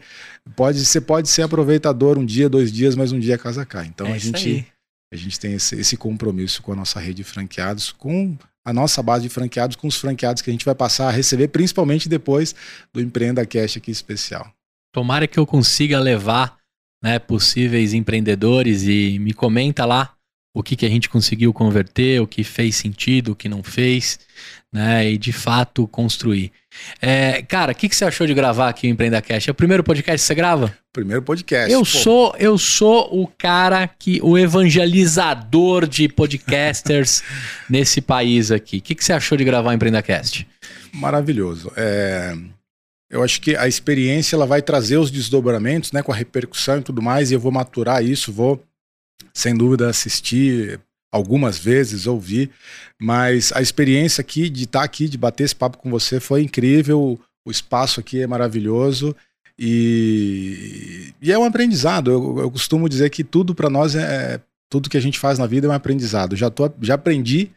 [0.54, 3.86] pode, você pode ser aproveitador um dia, dois dias, mas um dia a casa cai.
[3.86, 4.66] Então é a gente
[5.10, 9.02] a gente tem esse, esse compromisso com a nossa rede de franqueados, com a nossa
[9.02, 12.54] base de franqueados, com os franqueados que a gente vai passar a receber, principalmente depois
[12.92, 14.52] do Empreenda Cash aqui especial.
[14.92, 16.58] Tomara que eu consiga levar
[17.02, 20.14] né, possíveis empreendedores e me comenta lá
[20.54, 24.18] o que, que a gente conseguiu converter, o que fez sentido, o que não fez,
[24.70, 25.10] né?
[25.10, 26.52] E de fato construir.
[27.00, 29.48] É, cara, o que, que você achou de gravar aqui o Empreenda Cash?
[29.48, 30.76] É o primeiro podcast que você grava?
[30.92, 31.72] Primeiro podcast.
[31.72, 31.84] Eu pô.
[31.86, 37.22] sou, eu sou o cara que o evangelizador de podcasters
[37.68, 38.76] nesse país aqui.
[38.76, 40.46] O que, que você achou de gravar o Empreenda Cast?
[40.92, 41.72] Maravilhoso.
[41.76, 42.36] É,
[43.10, 46.82] eu acho que a experiência ela vai trazer os desdobramentos, né, com a repercussão e
[46.82, 48.62] tudo mais, e eu vou maturar isso, vou
[49.32, 50.80] sem dúvida assistir
[51.12, 52.50] algumas vezes, ouvir,
[53.00, 57.20] mas a experiência aqui de estar aqui, de bater esse papo com você foi incrível,
[57.44, 59.14] o espaço aqui é maravilhoso
[59.58, 62.10] e, e é um aprendizado.
[62.10, 64.40] Eu, eu costumo dizer que tudo para nós é
[64.70, 66.34] tudo que a gente faz na vida é um aprendizado.
[66.34, 67.50] Já, tô, já aprendi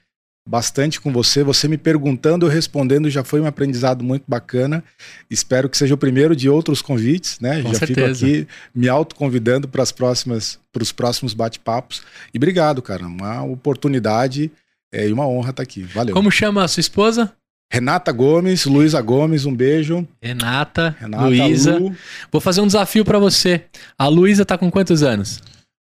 [0.48, 1.44] bastante com você.
[1.44, 4.84] Você me perguntando, eu respondendo, já foi um aprendizado muito bacana.
[5.30, 7.62] Espero que seja o primeiro de outros convites, né?
[7.64, 8.16] Com já certeza.
[8.16, 12.04] fico aqui me autoconvidando para as próximas, para os próximos bate-papos.
[12.34, 13.06] E obrigado, cara.
[13.06, 14.52] Uma oportunidade
[14.94, 15.84] é, e uma honra estar aqui.
[15.84, 16.14] Valeu.
[16.14, 17.34] Como chama a sua esposa?
[17.72, 20.08] Renata Gomes, Luísa Gomes, um beijo.
[20.22, 21.78] Renata, Renata, Luísa.
[21.78, 21.96] Lu,
[22.32, 23.66] Vou fazer um desafio pra você.
[23.98, 25.42] A Luísa tá com quantos anos?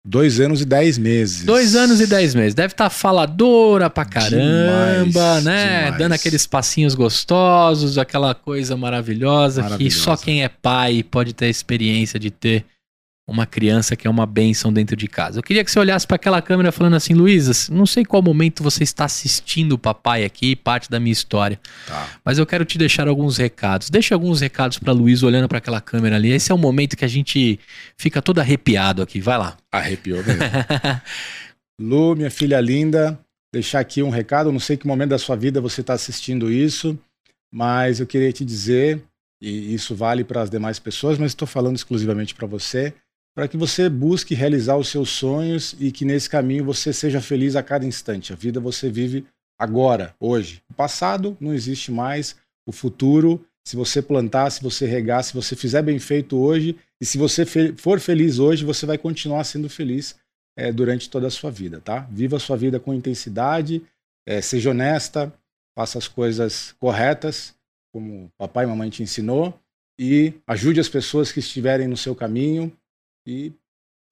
[0.06, 1.44] Dois anos e dez meses.
[1.44, 2.54] Dois anos e dez meses.
[2.54, 5.78] Deve estar faladora pra caramba, Demais, né?
[5.84, 5.98] demais.
[5.98, 9.98] Dando aqueles passinhos gostosos, aquela coisa maravilhosa, que Maravilhosa.
[10.02, 12.64] só quem é pai pode ter a experiência de ter
[13.28, 15.38] uma criança que é uma bênção dentro de casa.
[15.38, 18.62] Eu queria que você olhasse para aquela câmera falando assim, Luísa, não sei qual momento
[18.62, 22.08] você está assistindo o papai aqui, parte da minha história, Tá.
[22.24, 23.90] mas eu quero te deixar alguns recados.
[23.90, 26.30] Deixa alguns recados para Luísa olhando para aquela câmera ali.
[26.30, 27.58] Esse é o momento que a gente
[27.98, 29.20] fica todo arrepiado aqui.
[29.20, 29.56] Vai lá.
[29.72, 30.42] Arrepiou mesmo.
[31.80, 33.18] Lu, minha filha linda,
[33.52, 34.48] deixar aqui um recado.
[34.48, 36.98] Eu Não sei que momento da sua vida você está assistindo isso,
[37.52, 39.02] mas eu queria te dizer,
[39.42, 42.94] e isso vale para as demais pessoas, mas estou falando exclusivamente para você,
[43.36, 47.54] para que você busque realizar os seus sonhos e que nesse caminho você seja feliz
[47.54, 48.32] a cada instante.
[48.32, 49.26] A vida você vive
[49.58, 50.62] agora, hoje.
[50.70, 52.34] O passado não existe mais,
[52.66, 57.04] o futuro, se você plantar, se você regar, se você fizer bem feito hoje, e
[57.04, 57.44] se você
[57.76, 60.16] for feliz hoje, você vai continuar sendo feliz
[60.56, 62.08] é, durante toda a sua vida, tá?
[62.10, 63.82] Viva a sua vida com intensidade,
[64.26, 65.30] é, seja honesta,
[65.76, 67.54] faça as coisas corretas,
[67.92, 69.60] como papai e mamãe te ensinou,
[70.00, 72.74] e ajude as pessoas que estiverem no seu caminho
[73.26, 73.52] e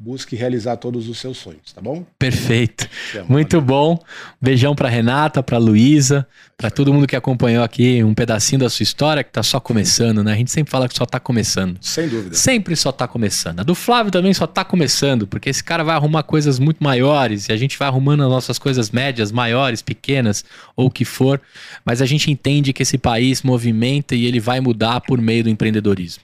[0.02, 2.04] busque realizar todos os seus sonhos, tá bom?
[2.18, 2.88] Perfeito.
[3.28, 3.98] Muito bom.
[4.40, 6.26] Beijão pra Renata, pra Luísa,
[6.56, 10.22] pra todo mundo que acompanhou aqui um pedacinho da sua história que tá só começando,
[10.22, 10.32] né?
[10.32, 11.78] A gente sempre fala que só tá começando.
[11.80, 12.34] Sem dúvida.
[12.34, 13.60] Sempre só tá começando.
[13.60, 17.48] A do Flávio também só tá começando, porque esse cara vai arrumar coisas muito maiores
[17.48, 20.44] e a gente vai arrumando as nossas coisas médias, maiores, pequenas
[20.76, 21.40] ou o que for,
[21.84, 25.48] mas a gente entende que esse país movimenta e ele vai mudar por meio do
[25.48, 26.22] empreendedorismo.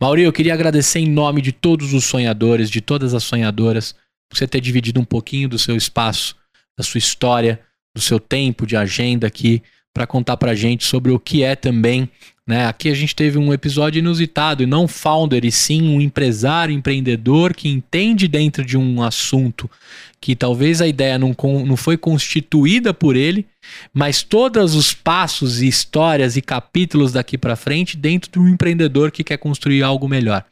[0.00, 3.94] Mauri, eu queria agradecer em nome de todos os sonhadores, de todas as sonhadoras,
[4.28, 6.36] por você ter dividido um pouquinho do seu espaço,
[6.76, 7.60] da sua história,
[7.94, 9.62] do seu tempo de agenda aqui
[9.94, 12.08] para contar pra gente sobre o que é também,
[12.46, 12.66] né?
[12.66, 17.54] Aqui a gente teve um episódio inusitado, e não founder, e sim um empresário, empreendedor
[17.54, 19.70] que entende dentro de um assunto
[20.24, 21.36] que talvez a ideia não,
[21.66, 23.46] não foi constituída por ele,
[23.92, 29.10] mas todos os passos e histórias e capítulos daqui pra frente dentro de um empreendedor
[29.10, 30.42] que quer construir algo melhor.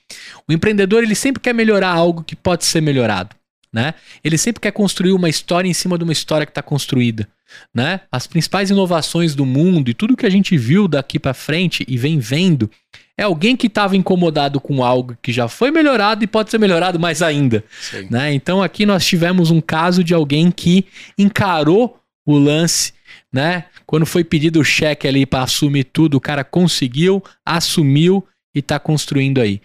[0.46, 3.34] O empreendedor ele sempre quer melhorar algo que pode ser melhorado,
[3.72, 3.94] né?
[4.22, 7.26] Ele sempre quer construir uma história em cima de uma história que está construída,
[7.74, 8.02] né?
[8.12, 11.96] As principais inovações do mundo e tudo que a gente viu daqui pra frente e
[11.96, 12.70] vem vendo
[13.18, 16.98] é alguém que estava incomodado com algo que já foi melhorado e pode ser melhorado
[16.98, 17.62] mais ainda
[18.10, 18.32] né?
[18.32, 20.86] Então aqui nós tivemos um caso de alguém que
[21.18, 22.92] encarou o lance,
[23.32, 23.66] né?
[23.86, 28.24] Quando foi pedido o cheque ali para assumir tudo, o cara conseguiu, assumiu
[28.54, 29.60] e está construindo aí.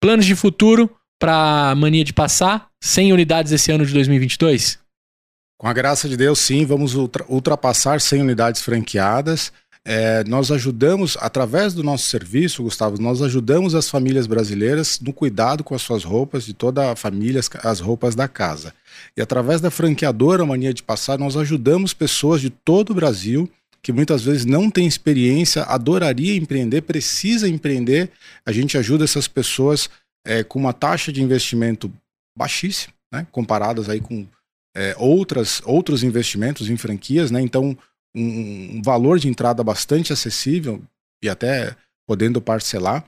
[0.00, 4.78] Planos de futuro para mania de passar 100 unidades esse ano de 2022?
[5.58, 9.52] Com a graça de Deus, sim, vamos ultra- ultrapassar 100 unidades franqueadas.
[9.86, 15.62] É, nós ajudamos, através do nosso serviço, Gustavo, nós ajudamos as famílias brasileiras no cuidado
[15.62, 18.72] com as suas roupas, de toda a família, as, as roupas da casa.
[19.14, 23.50] E através da franqueadora Mania de Passar, nós ajudamos pessoas de todo o Brasil
[23.82, 28.10] que muitas vezes não têm experiência, adoraria empreender, precisa empreender.
[28.46, 29.90] A gente ajuda essas pessoas
[30.26, 31.92] é, com uma taxa de investimento
[32.36, 34.26] baixíssima, né, comparadas aí com
[34.74, 37.42] é, outras, outros investimentos em franquias, né?
[37.42, 37.76] Então,
[38.14, 40.82] um, um valor de entrada bastante acessível
[41.22, 41.76] e até
[42.06, 43.04] podendo parcelar.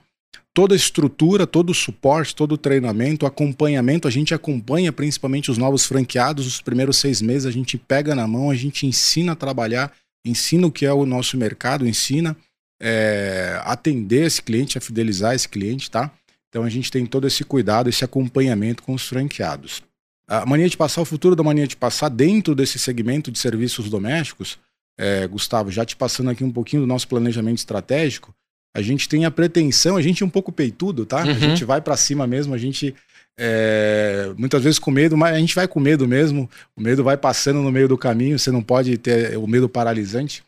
[0.53, 5.57] Toda a estrutura, todo o suporte, todo o treinamento, acompanhamento, a gente acompanha principalmente os
[5.57, 6.47] novos franqueados.
[6.47, 9.93] Os primeiros seis meses a gente pega na mão, a gente ensina a trabalhar,
[10.25, 12.35] ensina o que é o nosso mercado, ensina
[12.81, 16.11] é, atender esse cliente, a fidelizar esse cliente, tá?
[16.49, 19.83] Então a gente tem todo esse cuidado, esse acompanhamento com os franqueados.
[20.27, 23.89] A mania de passar, o futuro da mania de passar dentro desse segmento de serviços
[23.89, 24.57] domésticos,
[24.97, 28.33] é, Gustavo, já te passando aqui um pouquinho do nosso planejamento estratégico,
[28.75, 31.23] a gente tem a pretensão, a gente é um pouco peitudo, tá?
[31.23, 31.31] Uhum.
[31.31, 32.93] A gente vai para cima mesmo, a gente
[33.39, 37.17] é, muitas vezes com medo, mas a gente vai com medo mesmo, o medo vai
[37.17, 40.43] passando no meio do caminho, você não pode ter o medo paralisante.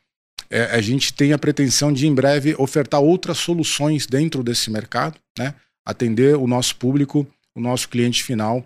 [0.49, 5.19] É, a gente tem a pretensão de em breve ofertar outras soluções dentro desse mercado,
[5.37, 5.53] né?
[5.85, 8.65] Atender o nosso público, o nosso cliente final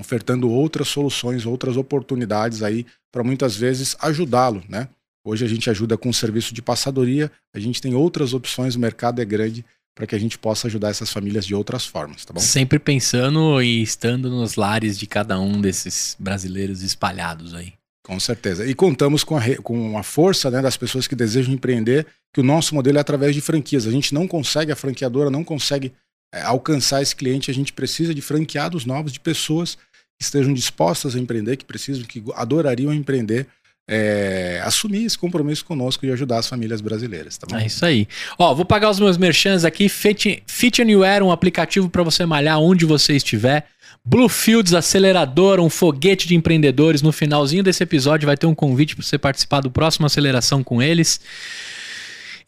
[0.00, 4.88] ofertando outras soluções, outras oportunidades aí para muitas vezes ajudá-lo, né?
[5.24, 8.80] Hoje a gente ajuda com o serviço de passadoria, a gente tem outras opções, o
[8.80, 9.64] mercado é grande
[9.94, 12.40] para que a gente possa ajudar essas famílias de outras formas, tá bom?
[12.40, 17.74] Sempre pensando e estando nos lares de cada um desses brasileiros espalhados aí.
[18.02, 18.66] Com certeza.
[18.66, 22.44] E contamos com a, com a força né, das pessoas que desejam empreender, que o
[22.44, 23.86] nosso modelo é através de franquias.
[23.86, 25.92] A gente não consegue, a franqueadora não consegue
[26.32, 29.76] é, alcançar esse cliente, a gente precisa de franqueados novos, de pessoas
[30.18, 33.46] que estejam dispostas a empreender, que precisam, que adorariam empreender
[33.92, 37.58] é, assumir esse compromisso conosco e ajudar as famílias brasileiras, tá bom?
[37.58, 38.06] É isso aí.
[38.38, 39.88] Ó, vou pagar os meus merchans aqui.
[39.88, 43.66] Fit, Fit Anywhere, um aplicativo para você malhar onde você estiver.
[44.04, 47.02] Bluefields Acelerador, um foguete de empreendedores.
[47.02, 50.80] No finalzinho desse episódio vai ter um convite para você participar do próximo aceleração com
[50.80, 51.20] eles.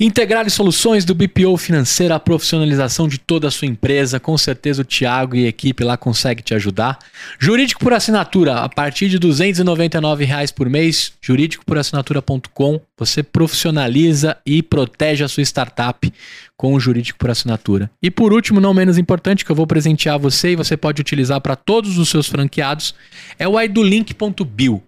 [0.05, 4.19] Integrar soluções do BPO financeiro, a profissionalização de toda a sua empresa.
[4.19, 6.99] Com certeza o Thiago e a equipe lá conseguem te ajudar.
[7.39, 12.81] Jurídico por assinatura, a partir de 299 reais por mês, jurídicoporassinatura.com.
[12.99, 16.13] Você profissionaliza e protege a sua startup
[16.57, 17.89] com o Jurídico por Assinatura.
[18.03, 21.41] E por último, não menos importante, que eu vou presentear você e você pode utilizar
[21.41, 22.93] para todos os seus franqueados,
[23.39, 24.83] é o idolink.bill.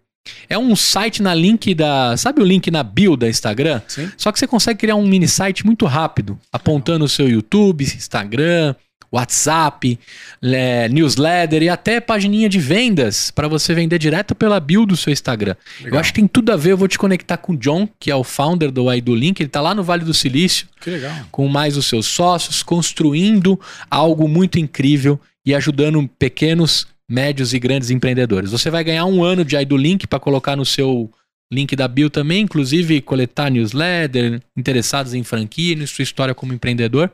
[0.49, 2.17] É um site na link da.
[2.17, 3.83] Sabe o link na bio da Instagram?
[3.87, 4.11] Sim.
[4.17, 8.75] Só que você consegue criar um mini site muito rápido, apontando o seu YouTube, Instagram,
[9.15, 9.99] WhatsApp,
[10.43, 15.13] é, newsletter e até pagininha de vendas para você vender direto pela bio do seu
[15.13, 15.55] Instagram.
[15.79, 15.95] Legal.
[15.95, 16.73] Eu acho que tem tudo a ver.
[16.73, 18.85] Eu vou te conectar com o John, que é o founder do
[19.15, 19.41] Link.
[19.41, 20.67] Ele está lá no Vale do Silício.
[20.81, 21.15] Que legal.
[21.31, 27.91] Com mais os seus sócios, construindo algo muito incrível e ajudando pequenos médios e grandes
[27.91, 28.51] empreendedores.
[28.51, 31.11] Você vai ganhar um ano de Link para colocar no seu
[31.53, 37.11] link da bio também, inclusive coletar newsletter, interessados em franquia e sua história como empreendedor.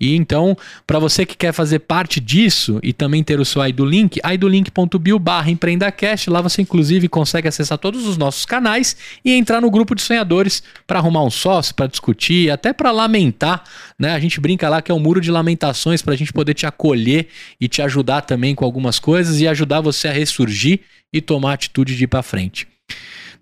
[0.00, 0.56] E então,
[0.86, 5.50] para você que quer fazer parte disso e também ter o seu idolink, idolink.bio barra
[5.50, 10.02] empreendacast, lá você inclusive consegue acessar todos os nossos canais e entrar no grupo de
[10.02, 13.64] sonhadores para arrumar um sócio, para discutir, até para lamentar,
[13.98, 14.12] né?
[14.12, 16.66] A gente brinca lá que é um muro de lamentações para a gente poder te
[16.66, 17.28] acolher
[17.60, 20.80] e te ajudar também com algumas coisas e ajudar você a ressurgir
[21.12, 22.73] e tomar atitude de ir para frente.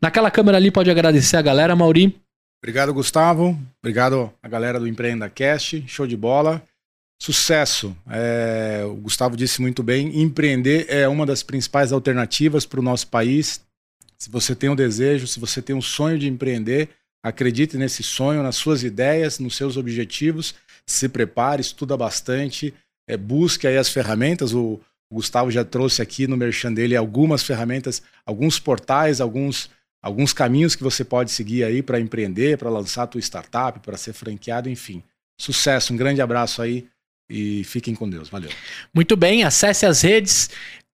[0.00, 2.20] Naquela câmera ali pode agradecer a galera, Mauri.
[2.62, 3.58] Obrigado, Gustavo.
[3.82, 5.84] Obrigado a galera do Empreenda Cast.
[5.86, 6.62] Show de bola.
[7.20, 7.96] Sucesso.
[8.08, 10.20] É, o Gustavo disse muito bem.
[10.20, 13.60] Empreender é uma das principais alternativas para o nosso país.
[14.18, 16.88] Se você tem um desejo, se você tem um sonho de empreender,
[17.22, 20.54] acredite nesse sonho, nas suas ideias, nos seus objetivos.
[20.86, 22.74] Se prepare, estuda bastante,
[23.08, 24.52] é, busque aí as ferramentas.
[24.52, 24.80] O,
[25.12, 29.68] o Gustavo já trouxe aqui no merchan dele algumas ferramentas, alguns portais, alguns
[30.00, 33.96] alguns caminhos que você pode seguir aí para empreender, para lançar a tua startup, para
[33.96, 35.02] ser franqueado, enfim.
[35.38, 36.88] Sucesso, um grande abraço aí
[37.28, 38.30] e fiquem com Deus.
[38.30, 38.50] Valeu.
[38.92, 40.48] Muito bem, acesse as redes.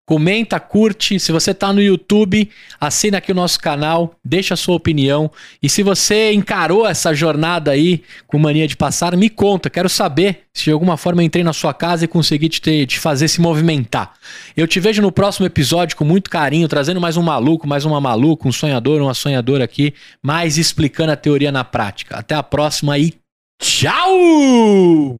[0.08, 1.20] Comenta, curte.
[1.20, 2.48] Se você está no YouTube,
[2.80, 5.30] assina aqui o nosso canal, deixa a sua opinião.
[5.62, 9.68] E se você encarou essa jornada aí com mania de passar, me conta.
[9.68, 12.86] Quero saber se de alguma forma eu entrei na sua casa e consegui te, ter,
[12.86, 14.14] te fazer se movimentar.
[14.56, 18.00] Eu te vejo no próximo episódio com muito carinho, trazendo mais um maluco, mais uma
[18.00, 22.16] maluca, um sonhador, uma sonhadora aqui, mais explicando a teoria na prática.
[22.16, 23.12] Até a próxima e
[23.60, 25.16] tchau!